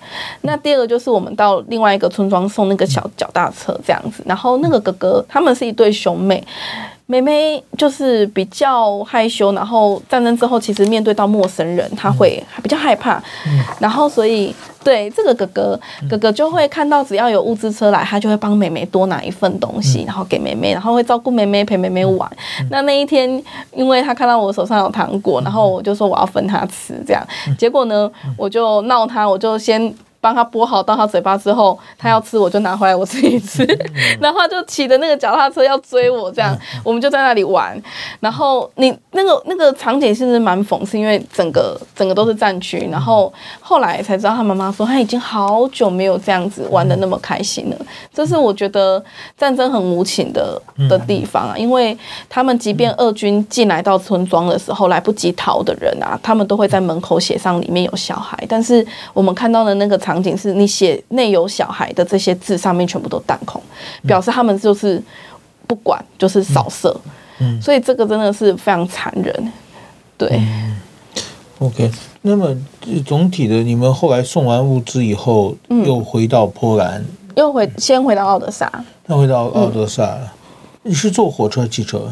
[0.43, 6.47] 那第二个就是我们到另外一个村庄送那个小脚踏车这样子，然后那个哥哥他们是一对兄妹。
[7.11, 13.17] 妹妹就是比较害羞，然后战争之后，其实面对到陌生人，她会比较害怕。
[13.47, 22.31] 嗯、然后所以对这个哥哥，哥哥就会看到只要有物资车来，他就会帮妹妹多拿一份东西，然后给妹妹，然后会照顾妹妹，陪妹妹玩。
[22.61, 23.43] 嗯、那那一天，
[23.75, 27.27] 因为他看到我手上有糖果，然后我就说我要分他吃，这样。
[27.57, 29.95] 结果呢，我就闹他，我就先。
[30.21, 33.65] 帮他剥好到他嘴巴之后，他要吃我就拿回来我自己吃，
[34.21, 37.81] 然后他就骑着那个脚踏车要追我，这样我们就在那里玩。
[38.19, 40.99] 然后你那个那个场景是不是蛮讽刺？
[40.99, 47.77] 因为整个整个都是战区，然后后来才知道他妈妈说他已经好久没有这样子玩的那么开心了。
[48.13, 49.01] 这是我觉得
[49.37, 51.97] 战争很无情的的地方啊，因为
[52.29, 59.97] 他们即便俄军进来到村庄的时候来不及逃的人啊，他们都会在门口写上里面有小孩，但是我们看到的那个。
[60.09, 63.61] 场景是你写内有小孩的这些字上面全部都弹空，
[64.07, 65.03] 表示他们就是
[65.67, 66.99] 不管，就是扫射，
[67.41, 69.53] 嗯，所以这个真的是非常残忍，
[70.17, 70.31] 对。
[70.33, 70.81] 嗯
[71.59, 71.91] ，OK，
[72.23, 72.57] 那么
[73.05, 77.05] 总体的，你们后来送完物资以后，又回到波兰，
[77.37, 78.73] 又回先回到奥德萨，
[79.09, 80.17] 又回到奥德萨，
[80.85, 82.11] 你是坐火车、汽车？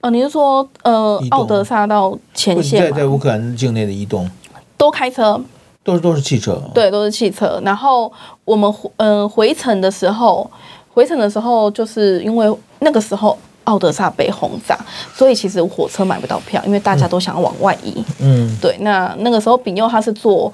[0.00, 4.30] 哦，你是说呃，奥德萨到前线，在在乌克兰境内的移动，
[4.78, 5.38] 都开车。
[5.84, 7.60] 都是都是汽车，对，都是汽车。
[7.64, 8.12] 然后
[8.44, 10.50] 我们嗯、呃、回程的时候，
[10.92, 14.78] 回程的时候就是因为那个时候奥德萨被轰炸，
[15.14, 18.04] 所以其实火车买不到票，因为大家都想要往外移。
[18.20, 18.76] 嗯，对。
[18.80, 20.52] 那那个时候，丙佑他是坐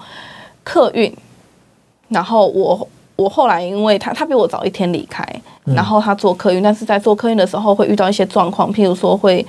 [0.62, 1.12] 客运，
[2.08, 5.26] 然后我我后来因为他他比我早一天离开，
[5.64, 9.44] 然后他坐客运，但是在坐客运的时候会遇到一些状况，譬如说会。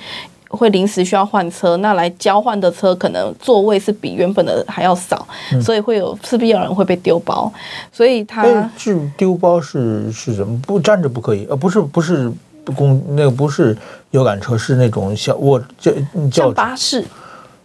[0.48, 7.52] 会临时需要换车，那来交换的车可能座位是比原本的还要少，嗯、所以会有势必有人会被丢包，
[7.92, 8.44] 所以他
[8.76, 10.58] 是丢包是是什么？
[10.66, 12.32] 不站着不可以，呃，不是不是
[12.76, 13.76] 公那个不是
[14.12, 15.92] 游览车，是那种小卧叫
[16.30, 17.04] 叫巴士。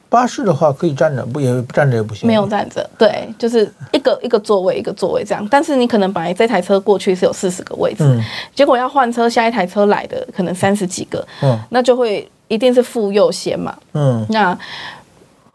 [0.10, 2.28] 巴士的话可以站着，不也站着也不行。
[2.28, 5.48] 没有站着，对，就是一个一个座位一个座位这样。
[5.50, 8.22] 但是你可能本来这台车过去是有四十个位置，嗯、
[8.54, 12.30] 结果要换车，下一台车来的可能三十几个，嗯，那就会。
[12.52, 14.58] 一定是妇幼先嘛，嗯，那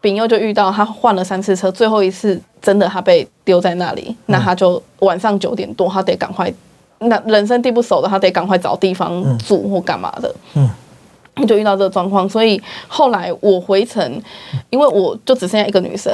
[0.00, 6.50] 丙佑就遇到他换了三次车，最后一次真的他被丢在那里，嗯、那他就晚上九点多，他得赶快，
[7.00, 10.70] 那人生地不熟的，他得赶快找地方住或干嘛的，嗯，
[11.46, 14.22] 就遇到这个状况，所以后来我回程，
[14.70, 16.10] 因为我就只剩下一个女生，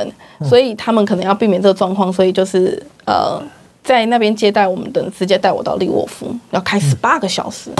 [0.49, 3.41] 所以他们可能要避免这个状况，所以就是呃，
[3.85, 7.71] 在那边接待我们的人直接带我到利沃夫，要开十八个小时。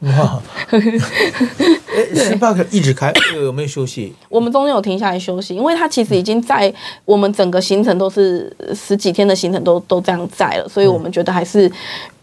[0.00, 0.40] 哇！
[0.70, 4.14] 哎，十八个一直开，有没有休息？
[4.28, 6.72] 我们中间有停下来休息，因为它其实已经在
[7.04, 11.70] 我们整个行程都是十几天的行程都都这样在了，所以我们觉得还是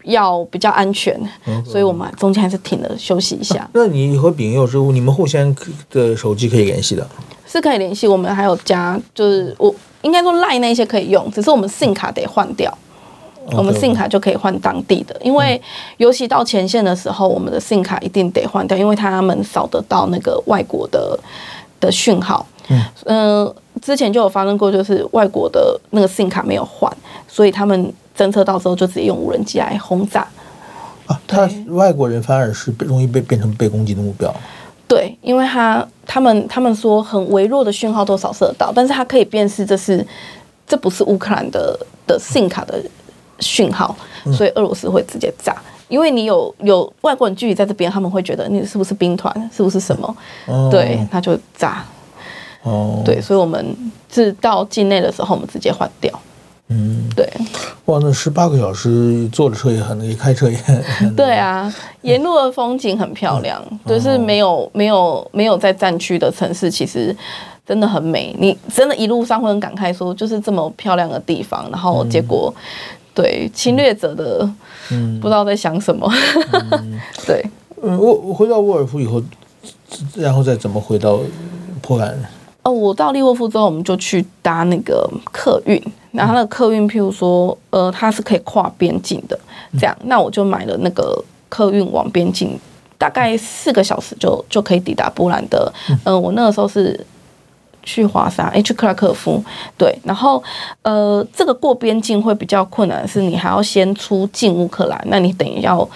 [0.04, 3.58] 要比较安全，嗯、所以我们中间还是停了休息一下。
[3.60, 5.54] 啊、那你和丙佑之后，你们互相
[5.90, 7.06] 的手机可以联系的？
[7.46, 12.72] 是可以联系，我们还有加，就是我应该说赖那些可以用，只是我们 SIM 卡得换掉。
[13.52, 15.60] 我们 SIM 卡就可以换当地的，因为
[15.98, 21.18] 尤其到前线的时候，我们的 SIM 卡一定得换掉，因为他们扫得到那个外国的
[21.78, 22.44] 的讯号。
[22.68, 26.92] 嗯，呃，之前就有发生过，就是外国的那个 SIM 卡没有换，
[27.28, 30.26] 所以他们侦测到之后就直接用无人机来轰炸。
[31.06, 34.34] 啊，他外国人反而是容易被变成被攻击的目标。
[34.88, 40.04] 对，因为他他们他们说很微弱的讯号都扫射到，但是他可以辨识这是
[40.66, 41.78] 这不是乌克兰的
[42.08, 42.82] 的 SIM 卡的。
[43.40, 43.96] 讯号，
[44.32, 50.16] 所以俄罗斯会直接炸，嗯、因为你有有外国人聚集在这边，他们会觉得你是不是兵团，是不是什么？
[50.46, 51.84] 哦、对，他就炸。
[52.62, 53.64] 哦，对，所以我们
[54.10, 56.10] 是到境内的时候，我们直接换掉。
[56.68, 57.24] 嗯，对。
[57.84, 61.14] 哇，那十八个小时坐着车也很累，开车也很。
[61.14, 61.72] 对啊，
[62.02, 67.16] 沿路的风景很漂亮，嗯、就是没有没有没有在战区的城市，其实
[67.64, 68.34] 真的很美。
[68.36, 72.52] 你真的一路上会很感慨，说就是这么漂亮的地方，然后结果。
[73.16, 74.46] 对侵略者的，
[74.90, 76.06] 嗯，不知道在想什么。
[76.52, 77.42] 嗯、 对，
[77.82, 79.22] 嗯，我我回到沃尔夫以后，
[80.14, 81.18] 然后再怎么回到
[81.80, 82.14] 波兰？
[82.62, 85.82] 哦，我到利沃夫之后，我们就去搭那个客运。
[86.12, 89.38] 然后那个客运，譬如说，呃，它是可以跨边境的，
[89.78, 92.58] 这样，那我就买了那个客运往边境，
[92.98, 95.72] 大概四个小时就就可以抵达波兰的。
[95.88, 96.98] 嗯、呃，我那个时候是。
[97.86, 99.42] 去华沙，诶，去克拉科夫，
[99.78, 100.42] 对，然后，
[100.82, 105.88] 呃，这个过边境会比较困难，是你还要先出境乌克兰，那你等于要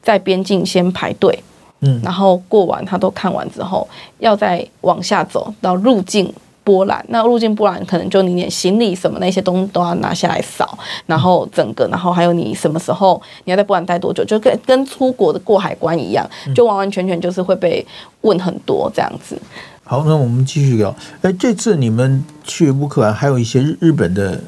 [0.00, 1.36] 在边境先排队，
[1.80, 3.86] 嗯，然后过完他都看完之后，
[4.20, 16.24] 要再往下走到入境波兰，那入境波兰可能就你连行李什么那些东西都要拿下来扫，然后整个，然后还有你什么时候你要在波兰待多久，就跟跟出国的过海关一样，
[16.54, 17.84] 就完完全全就是会被
[18.20, 19.36] 问很多这样子。
[19.92, 20.96] 好，那我们继续聊。
[21.20, 24.40] 哎，这次你们去乌克兰，还有一些日日本的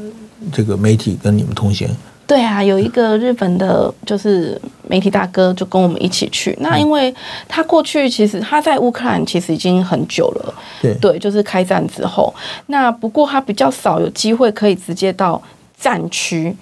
[0.51, 1.87] 这个媒体跟你们同行。
[2.27, 6.57] 对啊，有一个日本的，就是媒体大哥就跟我们一起去。
[6.63, 7.15] 那因为
[7.47, 12.33] 他过去其实他在乌克兰其实已经很久了，对对，就是开战之后。
[12.69, 15.39] 那不过他比较少有机会可以直接到
[15.79, 16.57] 战区。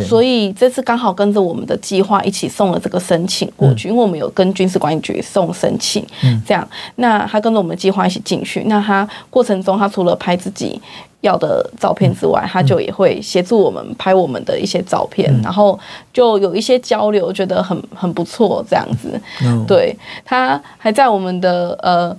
[0.00, 6.06] 所以这次刚好跟着我们的计划一起送了这个申请过去，因为我们有跟军事管理局送申请，
[6.46, 8.62] 这样，那他跟着我们的计划一起进去。
[8.66, 10.80] 那他过程中，他除了拍自己
[11.20, 15.78] 要的照片之外，他就也会协助我们拍我们的一些照片，然后
[16.12, 19.20] 就有一些交流，觉得很很不错，这样子。
[19.66, 22.16] 对，他还在我们的呃。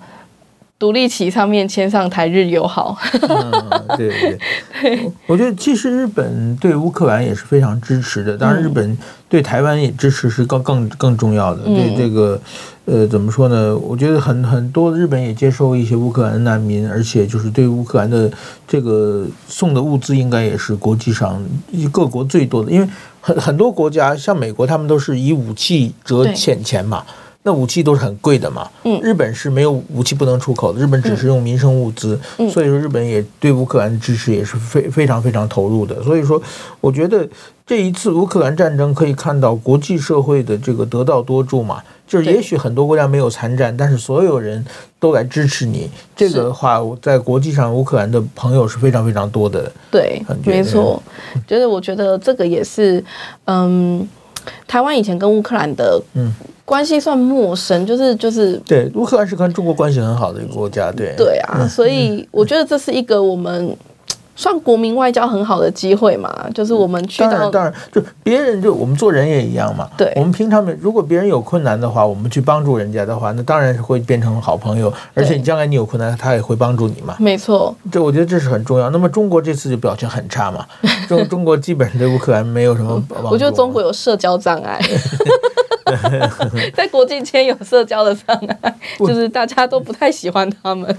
[0.83, 3.51] 独立旗上面签上台日友好，嗯，
[3.95, 4.37] 对对
[4.81, 8.97] 对，我觉得其实日本对乌克兰也是非常支持的，当然日本
[9.29, 11.63] 对台湾也支持是更更更重要的。
[11.63, 12.37] 对这个，
[12.83, 13.73] 呃，怎么说呢？
[13.77, 18.29] 我觉得很很多日本也接受一些乌克兰难民，而且就是对乌克兰的
[18.67, 21.41] 这个送的物资，应该也是国际上
[21.93, 22.87] 各国最多的，因为
[23.21, 27.05] 很很多国家像美国，他们都是以武器折钱钱嘛。
[27.43, 28.69] 那武器都是很贵的嘛。
[28.83, 36.01] 嗯，日本是没有武器不能出口的，日本只是用民生物资，嗯、所以说日本也对乌克兰的支持也是非非常非常投入的。
[36.01, 36.41] 所以说，
[36.79, 37.27] 我觉得
[37.67, 44.63] 这一次乌克兰战争可以看到国际社会的这个得道多助嘛，就是也许很多国家没有参战，但是所有人
[44.99, 45.89] 都来支持你。
[46.15, 49.69] 这个的话，在国际上乌克兰的朋友是非常非常多的。
[49.91, 51.01] 对，没错，
[51.45, 53.03] 就是我觉得这个也是，
[53.45, 54.07] 嗯。
[54.67, 56.01] 台湾以前跟乌克兰的
[56.65, 63.75] 关系算陌生，就是就是对乌克兰是跟中国关系很好的一个国家，对对啊，所以我觉得这是一个我们。
[64.35, 69.87] 算国民外交很好的机会嘛，就是我们去到当然当然，就别人就我们做人也一样嘛。
[69.95, 74.91] 对，我们平常如果别人有困难的话，我们去帮助人家的话，那当然是会变成好朋友。
[75.13, 77.15] 而且你将来你有困难，他也会帮助你嘛。
[77.19, 78.89] 没错，这我觉得这是很重要。
[78.89, 80.65] 那么中国这次就表现很差嘛，
[81.07, 83.29] 中中国基本上对乌克兰没有什么 帮助。
[83.29, 84.81] 我觉得中国有社交障碍，
[86.75, 90.95] 在国际间有社交的障碍， 就是大家都不太喜欢他们。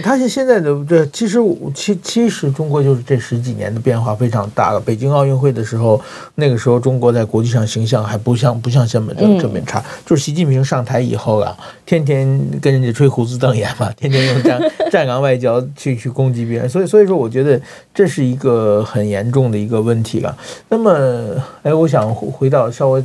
[0.00, 1.40] 他是现在的这其实
[1.74, 4.80] 其其实中国就是这十几年的变化非常大了。
[4.80, 6.00] 北京奥运会的时候，
[6.36, 9.84] 那个时候中国在国际上形象还不像不像现在这这么差。
[10.06, 16.68] 就是习近平上台以后啊，天天跟人家吹胡子瞪眼嘛，天天用站站 岗外交去去攻击别人。
[16.68, 17.60] 所以所以说，我觉得
[17.92, 20.34] 这是一个很严重的一个问题了。
[20.68, 23.04] 那么，哎，我想回到稍微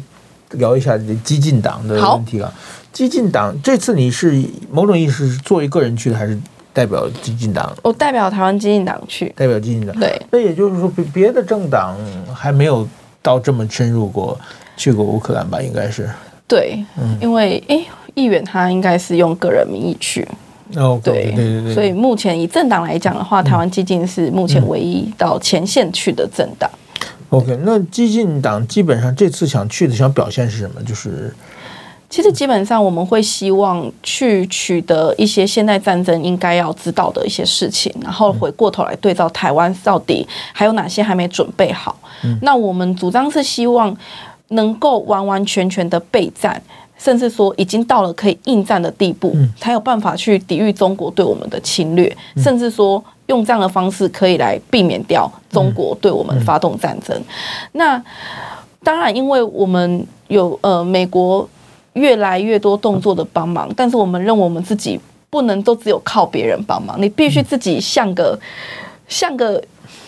[0.51, 2.53] 聊一下这激进党的问题啊。
[2.91, 6.37] 激进党这次你是某种意义是作为个人去的还是？
[6.73, 9.99] 代表激进党，我代表台湾激进党去，代表激进党。
[9.99, 11.97] 对，那也就是说，别别的政党
[12.31, 12.87] 还没有
[13.19, 14.39] 到这么深入过，
[14.75, 15.59] 去过乌克兰吧？
[15.59, 16.07] 应该是。
[16.47, 20.27] 对，嗯，因为诶，议员他应该是用个人名义去。
[20.75, 21.73] 哦，对对对对。
[21.73, 26.69] 所以目前以政党来讲的话，台湾激进是目前唯一到前线去的政党。
[27.29, 30.81] OK，那激进党基本上这次想去的想表现是什么？
[30.83, 31.33] 就是。
[32.09, 41.99] 其实基本上我们会希望去取得一些现代战争应该要知道的一些事情，然后回过头来对照台湾到底还有哪些还没准备好。
[42.41, 43.93] 那我们主张是希望
[44.47, 46.61] 能够完完全全的备战，
[46.97, 57.15] 甚至说已经到了可以应战的地步，才有办法去抵御中国对我们的侵略，甚至说用这样的方式可以来避免掉中国对我们发动战争。
[57.71, 58.03] 那
[58.83, 61.47] 当然，因为我们有呃美国。
[61.93, 64.99] 越来越多动作的帮忙，但是我们认为我们自己
[65.31, 68.39] 不能都只有靠别人帮忙，你必须自己像个
[69.07, 69.59] 像个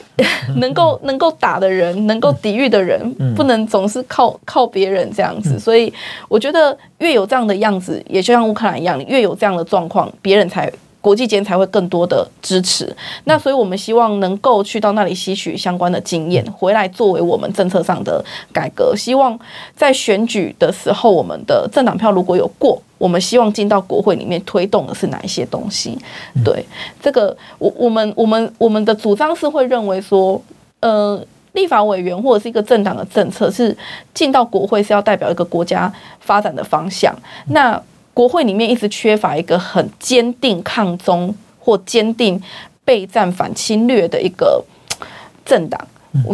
[0.57, 5.57] 能够能够打的人，能够抵御的人，不能总是靠靠别人这样子。
[5.57, 5.91] 所以
[6.28, 10.72] 我觉得越有这样的样子，也就像乌克兰一样，你越有这样的状况，别人才。
[11.02, 12.93] 国际间才会更多的支持，
[13.24, 18.93] 那所以我们希望能够去到那里吸取相关的经验，回来作为我们政策上的改革。
[18.95, 19.39] 希望
[19.76, 25.97] 在选举的时候，我们的政党票如果有过，我们希望进到国会里面推动的是哪一些东西？
[26.43, 26.66] 对
[27.02, 30.41] 这个，我我们我们我们的主张是会认为说，
[30.82, 33.76] 呃，立法委员或者是一个政党的政策是
[34.14, 37.16] 进到国会是要代表一个国家发展的方向。
[37.47, 37.82] 那
[38.20, 42.38] 国会里面一直缺乏一个很坚定抗中或坚定
[42.84, 44.61] 备战反侵略的一个
[45.45, 45.80] 政党，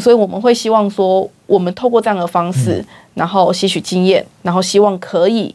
[0.01, 2.83] 所以我们会希望说，我们透过这样的方式，
[3.13, 5.53] 然后吸取经验，然后希望可以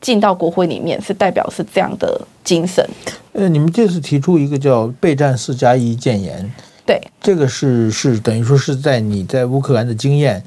[0.00, 2.88] 进到国会里面，是代表是这样的精神。
[3.32, 6.48] 呃，你们这次提出一个叫“备战四加一”建言，
[6.86, 10.44] 对，这个是是等于说是在你在乌克兰的经验。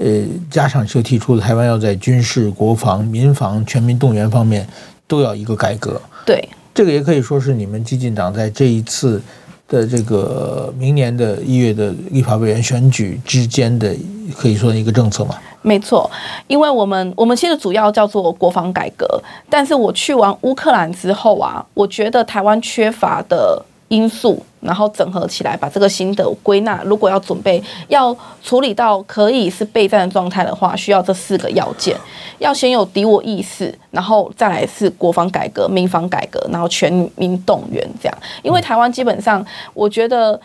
[0.00, 4.66] 呃，加上就提出了台湾要在军事、国防、民防全民动员方面
[5.06, 6.00] 都要一个改革。
[6.24, 9.20] 对，这个也可以说是你们激进党在这一次
[9.68, 13.94] 的这个明年的一月的立法委员选举之间的
[14.36, 15.36] 可以说一个政策嘛。
[15.60, 16.10] 没错，
[16.48, 19.06] 因为我们我们其实主要叫做国防改革，
[19.48, 23.62] 但是我去完乌克兰之后啊，我觉得台湾缺乏的。
[23.92, 26.82] 因素，然后整合起来，把这个心得归纳。
[26.82, 31.94] 如果要准备要处理到可以是备战的状态的话，需要这四个要件：
[32.38, 37.86] 要先有敌我意识，然后再来是国防改革、民防改革，然后全民动员。
[38.02, 40.40] 这样，因为台湾基本上，我觉得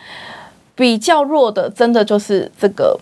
[0.74, 2.94] 比较弱的，真的就是这个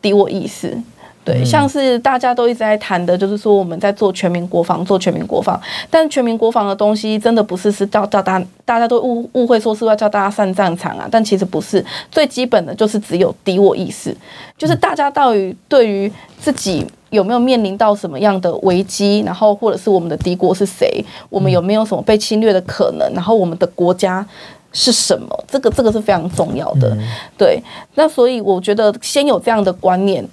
[0.00, 0.80] 敌我意识。
[1.28, 5.60] 对，像是大家都一直在谈的，就是说我们在做全民国防，做全民国防。
[5.90, 11.06] 但全民国防的东西，真的不是是叫叫大家，大家都误误会说是要叫大家上战场啊。
[11.10, 14.16] 但其实不是，最基本的就是只有敌我意识，
[14.56, 16.10] 就是大家到底对于
[16.40, 24.26] 自己有没有面临到什么样的危机，然后或者是我们的敌国是谁，我们有没有什么被侵略的可能，然后我们的国家
[24.72, 26.96] 是什么，这个这个是非常重要的。
[27.36, 27.62] 对，
[27.94, 30.26] 那所以我觉得先有这样的观念。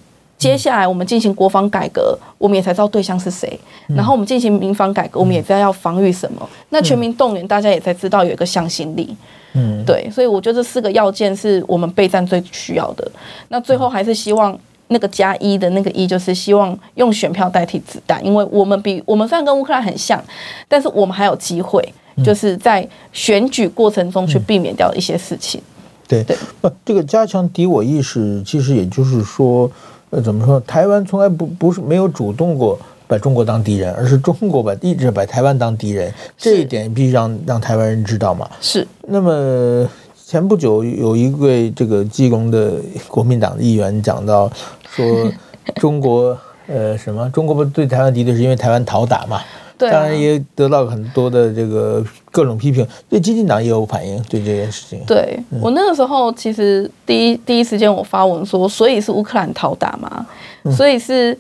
[0.46, 3.60] 接下来我们进行国防改革，我们也才知道对象是谁。
[3.88, 6.48] 然后我们进行民防改革，我们也知道要防御什么。
[6.70, 9.16] 那全民动员，大家也才知道有一个向心力。
[9.54, 13.12] 嗯，对，所以我觉得这四个要件是我们备战最需要的。
[13.48, 14.58] 那最后还是希望
[14.90, 20.24] 那个加一的那个一，就是希望用选票代替子弹，因为我们比我们虽然跟乌克兰很像，
[20.68, 21.82] 但是我们还有机会，
[22.24, 25.62] 就是在选举过程中去避免掉一些事情。
[26.08, 29.72] 对对，不，这个加强敌我意识，其实也就是说，
[30.12, 30.60] 呃，怎么说？
[30.62, 38.50] 台湾从来不不是没有主动过把中国当敌人，而是中国把一直把台湾当敌人，这一点必须让让台湾人知道嘛。
[38.62, 38.88] 是。
[39.08, 39.90] 那么
[40.26, 42.74] 前不久有一位这个基隆的
[43.08, 44.52] 国民党的议员讲到
[44.90, 45.32] 说，
[45.76, 46.38] 中国
[46.68, 47.30] 呃什么？
[47.30, 49.40] 中国不对台湾敌对是因为台湾讨打嘛？
[49.78, 55.04] 对、啊，当然也得到很多的这个各种批评，对激进党也有反应，对这件事情。
[55.06, 60.26] 对、嗯、我那个时候，其实第一第一时间我发文说，所以是乌克兰讨打嘛，
[60.64, 61.38] 嗯、所以是，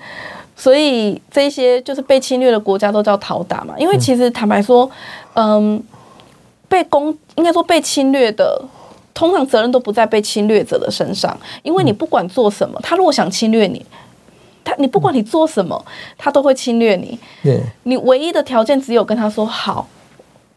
[0.56, 4.90] 所以这些就是被侵略的国家都叫讨打嘛，因为其实坦白说，
[5.34, 5.82] 嗯，
[6.68, 8.62] 被攻应该说被侵略的，
[9.14, 13.86] 通常责任都不在被侵略者的身上，因为你不管做什么，他如果想侵略你。
[14.66, 15.86] 他，你不管你做什么，
[16.18, 17.18] 他都会侵略你。
[17.42, 19.88] 对，你唯一的条件只有跟他说好，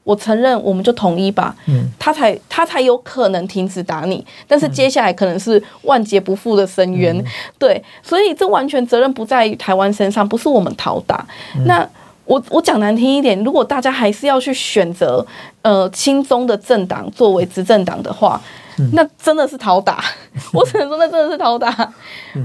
[0.02, 1.54] 我承认，我们就统一吧。
[1.66, 4.26] 嗯，他才他才有可能停止打你。
[4.48, 7.16] 但是接下来可能是万劫不复的深渊。
[7.16, 7.24] 嗯、
[7.58, 11.24] 对，所以这完全责任不在于台湾身上，不是我们讨打。
[11.54, 11.86] 嗯、那
[12.24, 15.24] 我我讲难听一点，如果大家还是要去选择
[15.62, 18.40] 呃亲中的政党作为执政党的话。
[18.92, 20.02] 那真的是讨打，
[20.52, 21.92] 我只能说那真的是讨打。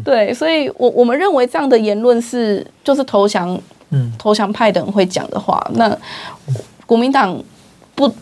[0.03, 3.59] 对，所以我我们认为这样的言论是就是投降，
[3.91, 5.65] 嗯投降派的人会讲的话。
[5.75, 5.95] 那
[6.85, 7.41] 国民党
[7.95, 8.13] 不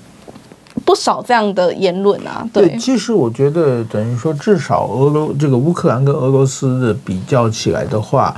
[0.84, 2.48] 不少这样的言论啊。
[2.54, 8.36] 对，其实我觉得等于说，至少俄罗这个乌克兰跟俄罗斯的比较起来的话，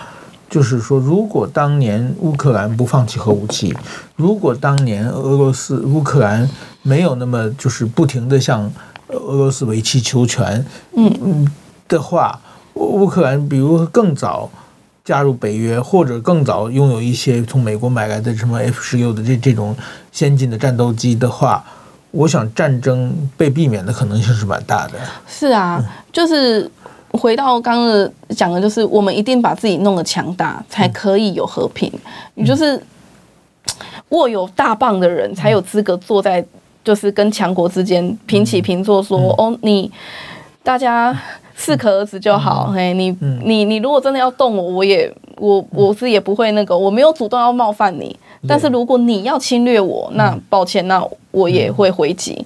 [0.50, 3.76] 就是说，如果当年乌克兰不放弃核武器，
[4.16, 6.48] 如果当年俄罗斯乌克兰
[6.84, 8.72] 没有那么就是不停的向。
[9.08, 11.48] 俄罗斯为其求全，嗯嗯
[11.88, 12.40] 的话，
[12.74, 14.50] 乌克兰比如更早
[15.04, 19.76] 加入北约，或者更早拥有一些从美国买来的什么 F 十六的这这种
[20.12, 21.64] 先进的战斗机的话，
[22.12, 24.94] 我想战争被避免的可能性是蛮大的。
[25.28, 26.70] 是啊，就是
[27.12, 31.92] 回到刚刚的讲的，就是我们一定把自己弄得强大，才可以有和平。
[32.34, 32.82] 你就是
[34.10, 36.44] 握有大棒的人，才有资格坐在。
[36.84, 39.92] 就是跟强国之间平起平坐，说、嗯、哦，你
[40.62, 41.18] 大家
[41.56, 42.68] 适可而止就好。
[42.70, 48.16] 嗯、嘿，你、嗯、你你如果真的要动我，我也我我是也不会那个，我没有主动要冒犯你。
[48.48, 52.46] 但是如果你要侵略我，那抱歉，那我也会回击。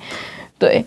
[0.59, 0.83] 对。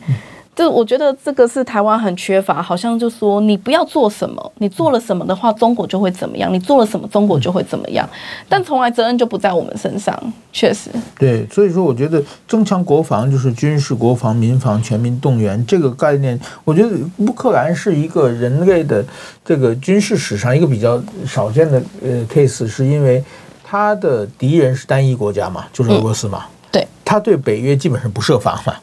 [0.60, 8.06] 就我觉得这个是台湾很缺乏，好像就说你不要做什么，你做了什么的话，中国就会怎么样；你做了什么，中国就会怎么样。
[8.46, 10.14] 但从来责任就不在我们身上，
[10.52, 10.90] 确实。
[11.18, 19.02] 对，所以说我觉得增强国防就是军事国防、民防全民动员这个概念，我觉得乌克兰是一个人类的
[19.42, 23.24] 这个军事史上一个比较少见的呃 case，是因为
[23.64, 28.74] 他的敌人是单一国家嘛，就是俄罗斯嘛，嗯、对，他对北约基本上不设防嘛。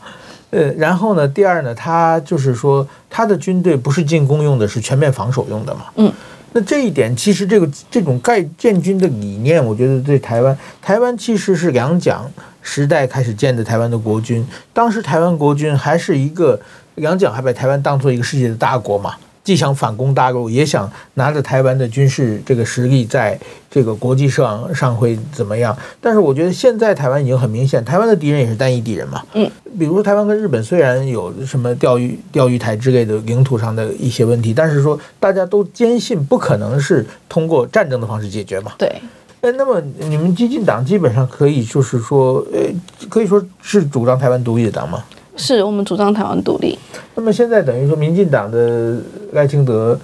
[0.49, 5.85] 呃，然后呢，第二呢，他就是说，他的军队不是进攻用的，是全面防守用的嘛。
[5.95, 6.11] 嗯，
[6.53, 12.25] 那这一点其实这个这种盖建军的理念，我觉得对台湾，台湾其实是两蒋
[12.61, 16.59] 时代开始建的台湾的国军，当时台湾国军还是一个
[16.95, 19.13] 两蒋还把台湾当做一个世界的大国嘛。
[19.47, 23.39] 既想反攻大陆，也想拿着台湾的军事这个实力，在
[23.71, 25.73] 这个国际上上会怎么样？
[26.01, 29.23] 但是我觉得现在台湾已经很明显，台湾的敌人也是单一敌人嘛。
[29.35, 38.73] 嗯，比如说台湾跟日本虽然有什么钓鱼钓鱼台之类的领土上的一些问题，但是说大家都坚信不可能是通过战争的方式解决嘛。
[38.77, 38.91] 对。
[39.39, 42.59] 哎，那么你们激进党基本上可以就是说，呃，
[43.07, 45.01] 可以说是主张台湾独立的党吗？
[45.39, 46.75] 是我们主张台湾独立。
[47.13, 48.97] 那么现在等于说，民进党的
[49.37, 49.97] 赖清德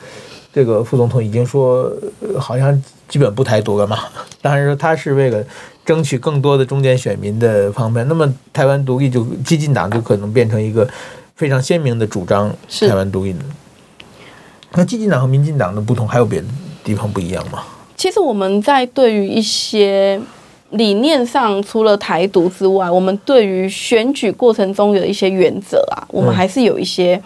[0.53, 1.91] 这个副总统已经说，
[2.39, 3.97] 好像基本不台独了嘛。
[4.41, 5.43] 当然说他是为了
[5.83, 8.07] 争取更多的中间选民的方面。
[8.07, 10.87] 那么台湾独立就激进党就可能变成一个
[11.35, 13.39] 非常鲜明的主张台湾独立的。
[14.73, 16.47] 那激进党和民进党的不同还有别的
[16.83, 17.63] 地方不一样吗？
[17.97, 20.21] 其实我们在对于一些。
[20.73, 27.21] 理念上，除了台独之外，我们对于选举过程中有一些原则啊，我们还是有一些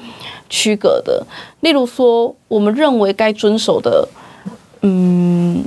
[0.49, 1.25] 区隔的。
[1.61, 4.07] 例如说，我们认为该遵守的，
[4.81, 5.63] 嗯，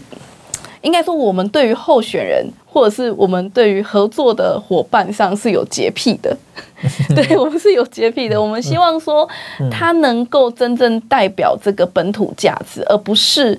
[0.82, 6.36] 应该说，我们对于候选人或者是我们对于合作的伙伴上是有洁癖的。
[7.14, 8.40] 对，我们是有洁癖的。
[8.40, 9.28] 我们希望说，
[9.70, 13.58] 他能够真正代表这个本土价值，而不是。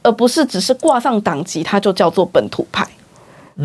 [0.00, 2.86] 而不是只是挂上党籍，它就叫做本土派。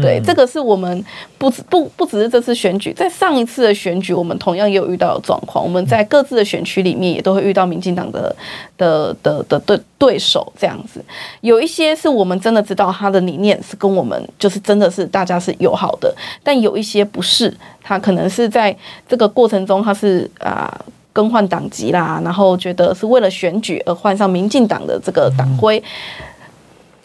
[0.02, 1.06] 对，嗯、这个是我们
[1.38, 5.64] 不不不只是这次选举，在上一次的选举，我们同样也有遇到的状况。
[5.64, 8.36] 我们在各自的选区里面，也都会遇到民进党的
[8.76, 11.04] 的的的对对手这样子。
[11.42, 16.12] 有一些是我们真的知道他的理念是跟我们就是真的是大家是友好的，
[16.44, 18.76] 但有一些不是，他可能是在
[19.08, 25.78] 这个过程中他是啊、呃、更换党籍啦，然后觉得是为了选举而换上民进党的这个党徽。
[25.78, 25.84] 嗯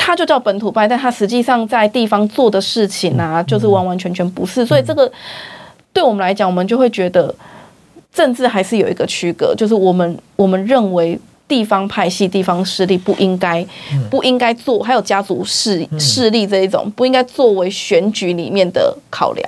[0.09, 4.65] 他就叫本土派，但他实际上在地方做的事情啊，就是完完全全不是。
[4.65, 5.13] 所以这个
[5.93, 7.35] 对我们来讲，我们就会觉得
[8.11, 13.63] 政治还是有一个区隔，就是我们我们认为地方派系、地方势力不应该
[14.09, 19.47] 不应该做，还有家族势势力这一种不应该作为选举里面的考量。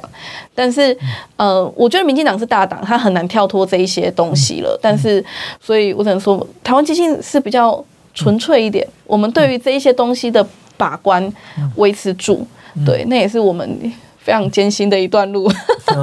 [0.55, 0.95] 但是
[1.37, 4.79] 呃，我觉得民进党是大党，他很难跳脱这一些东西了。
[4.83, 5.25] 但是，
[5.59, 7.83] 所以我只能说，台湾基进是比较。
[8.15, 10.45] 纯粹一点，我们对于这一些东西的
[10.77, 11.33] 把关
[11.77, 12.47] 维持住，
[12.85, 13.69] 对，那也是我们
[14.19, 15.51] 非常艰辛的一段路。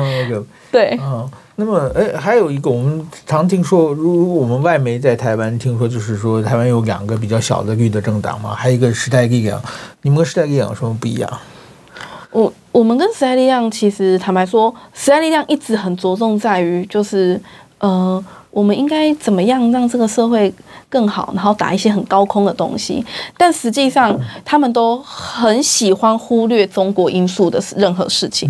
[0.72, 9.62] 对，嗯，那么，哎，还有一个，我们常听说，如果我们外媒在台湾听说，就是说台湾有两个比较小的绿的政党嘛，还有一个时代力量，
[10.02, 11.40] 你们跟时代力量有什么不一样？
[12.32, 17.40] 我我们跟时代力量其实坦白说，时代力量一直很着重在于，就是
[17.80, 18.24] 呃。
[18.58, 20.52] 我们应该怎么样让这个社会
[20.90, 21.32] 更好？
[21.36, 23.06] 然后打一些很高空的东西，
[23.38, 28.50] 但实际上他们都很喜欢忽略中国因素的任何事情。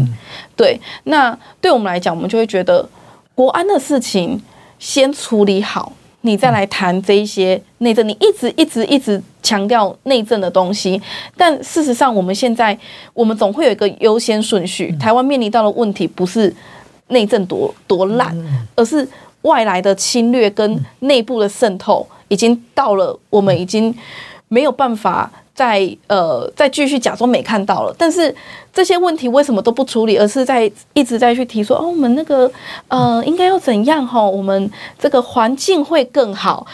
[0.55, 2.87] 对，那对我们来讲，我们就会觉得
[3.35, 4.41] 国安的事情
[4.79, 5.91] 先处理好，
[6.21, 8.07] 你再来谈这一些内政。
[8.07, 11.01] 你一直一直一直强调内政的东西，
[11.35, 12.77] 但事实上，我们现在
[13.13, 14.89] 我们总会有一个优先顺序。
[14.97, 16.55] 台湾面临到的问题不是
[17.09, 18.33] 内政多多烂，
[18.77, 19.05] 而是。
[19.43, 23.93] 外来的侵略跟内部的渗透，已经到了我们已经
[24.47, 28.33] 没有办法再呃再继续假装没看到了，但是。
[28.73, 32.51] 这些问题为什么都不处理，而是在一直在去提说哦，我们那个
[32.89, 34.23] 呃，应该要怎样哈？
[34.23, 36.67] 我们这个环境会更好，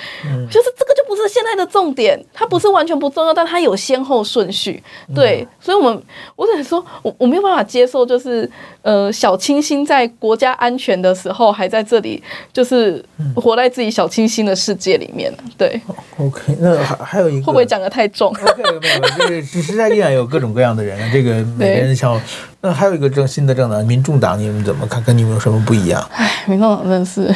[0.51, 4.84] 就是这个就不是现在的重点，它不是完全不重要，但它有先后顺序。
[5.15, 6.03] 对，所以我们
[6.36, 12.21] 我只能说，我我没有办法接受，就是呃，小清新在国家安全的时候还在这里，
[12.51, 13.01] 就是
[13.34, 15.34] 活在自己小清新的世界里面。
[15.57, 15.81] 对
[16.19, 18.34] ，OK，那还还有一个会不会讲的太重
[18.74, 21.95] 有，没有，这个时代力量有各种各样的人，这个每个人。
[21.95, 22.19] 像
[22.61, 25.03] 那还有一个政新的政党，民众党，你们怎么看？
[25.03, 26.05] 跟你们有什么不一样？
[26.15, 27.34] 哎，民众党真是，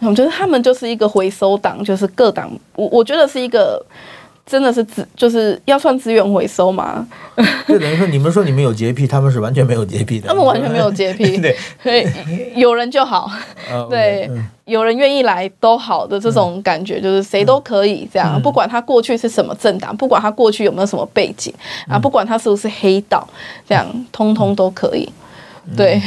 [0.00, 3.84] 我觉得他们就是一个回收党，就是各党，我我觉得是一个。
[4.46, 7.06] 真的是资，就是要算资源回收吗？
[7.66, 10.28] 就等于说，你们说你们有洁癖，他们是完全没有洁癖的。
[10.28, 12.06] 他们完全没有洁癖， 对， 所以
[12.54, 13.30] 有人就好，
[13.88, 14.30] 对，
[14.66, 21.52] 有人愿意来都好的这种感觉，就是谁都可以这样，不管他过去是什么政党，不管他过去有没有什么背景
[21.88, 23.26] 啊，不管他是不是黑道，
[23.66, 25.10] 这样通通都可以。
[25.74, 26.00] 对，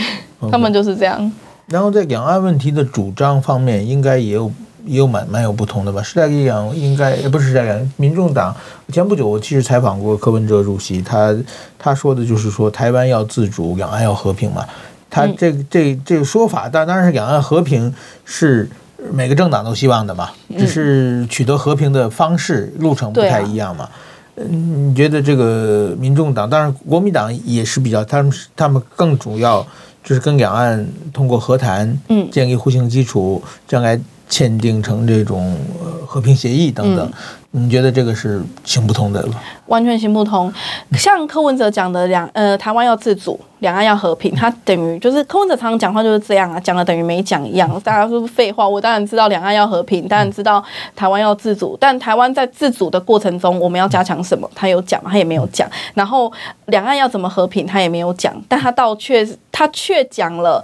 [0.52, 1.32] 他们就是这样。
[1.66, 4.52] 然后在两岸问题的主张方面，应该也有。
[4.88, 6.02] 也有蛮蛮有不同的吧。
[6.02, 8.56] 时代力量应该不是时代力量，民众党。
[8.92, 11.36] 前不久我其实采访过柯文哲主席，他
[11.78, 14.66] 他说的就是说台湾要自主，两岸要和平嘛。
[15.10, 18.70] 他这个这这个说法，当当然是两岸和平是
[19.12, 23.90] 每个政党都希望的嘛，只是取得和平的方式路程不太一样嘛。
[24.36, 29.66] 嗯，你觉得这个民众党，当然国民党也是比较，他们他们更主要
[30.04, 34.00] 就是跟两岸通过和谈，嗯，建立互信基础，将来。
[34.30, 35.58] 签订成这种
[36.06, 37.12] 和平协议等等，
[37.52, 39.36] 嗯、你觉得这个是行不通的吗？
[39.68, 40.52] 完全行不通。
[40.94, 47.70] 像柯文哲讲的两呃，台湾要自主，两岸要和平，他等于就是柯文哲常常讲话就是这样啊，讲了等于没讲一样。
[47.82, 50.64] 大家说废话，我当然知道两岸要和平，当然知道
[50.96, 54.50] 台湾要自主，但台湾在自主的过程中，我们要加强什么？
[54.56, 55.10] 他有讲吗？
[55.12, 55.70] 他也没有讲。
[55.94, 56.32] 然后
[56.68, 57.66] 两岸要怎么和平？
[57.66, 58.34] 他也没有讲。
[58.48, 60.64] 但他倒却他却讲了。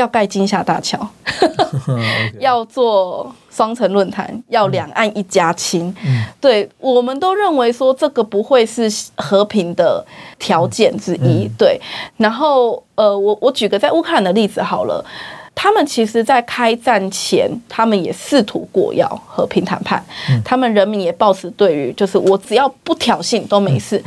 [0.00, 0.98] 要盖金厦大桥，
[2.40, 5.94] 要做双城论坛，要两岸一家亲。
[6.40, 10.04] 对，我们都认为说这个不会是和平的
[10.38, 11.48] 条件之一。
[11.58, 11.80] 对，
[12.16, 15.04] 然后呃，我我举个在乌克兰的例子好了。
[15.62, 20.02] 他们其实，在开战前，他们也试图过要和平谈判。
[20.42, 24.02] 他们人民也抱持对于，就是我只要不挑衅都没事。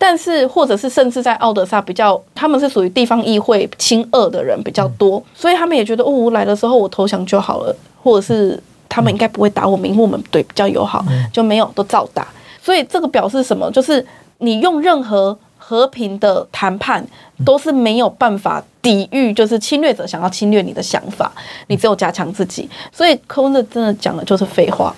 [0.00, 12.26] 但是，或者是甚至在奥德萨比较，他们是属于地方议会亲俄的人比较多，所以他们也觉得，哦，我来的时候我投降就好了，或者是他们应该不会打我们，因为我们对比较友好，就没有都照打。
[12.60, 13.70] 所以这个表示什么？
[13.70, 14.04] 就是
[14.38, 15.38] 你用任何。
[15.68, 17.04] 和平的谈判
[17.44, 21.32] 都是没有办法抵御，就是侵略者想要侵略你的想法，
[21.66, 22.70] 你只有加强自己。
[22.92, 24.94] 所以柯文哲真的讲的就是废话。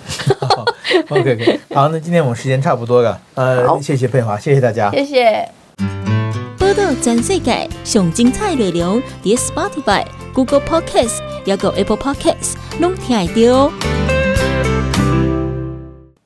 [1.09, 5.49] OK OK，好，那今天我们时间差不多了，呃，谢谢佩华，谢谢大家，谢谢。
[6.59, 10.05] 报道全世界上精彩内容，点 Spotify、
[10.35, 11.17] Google Podcasts，
[11.47, 14.18] 还有 Apple Podcasts，拢听得到。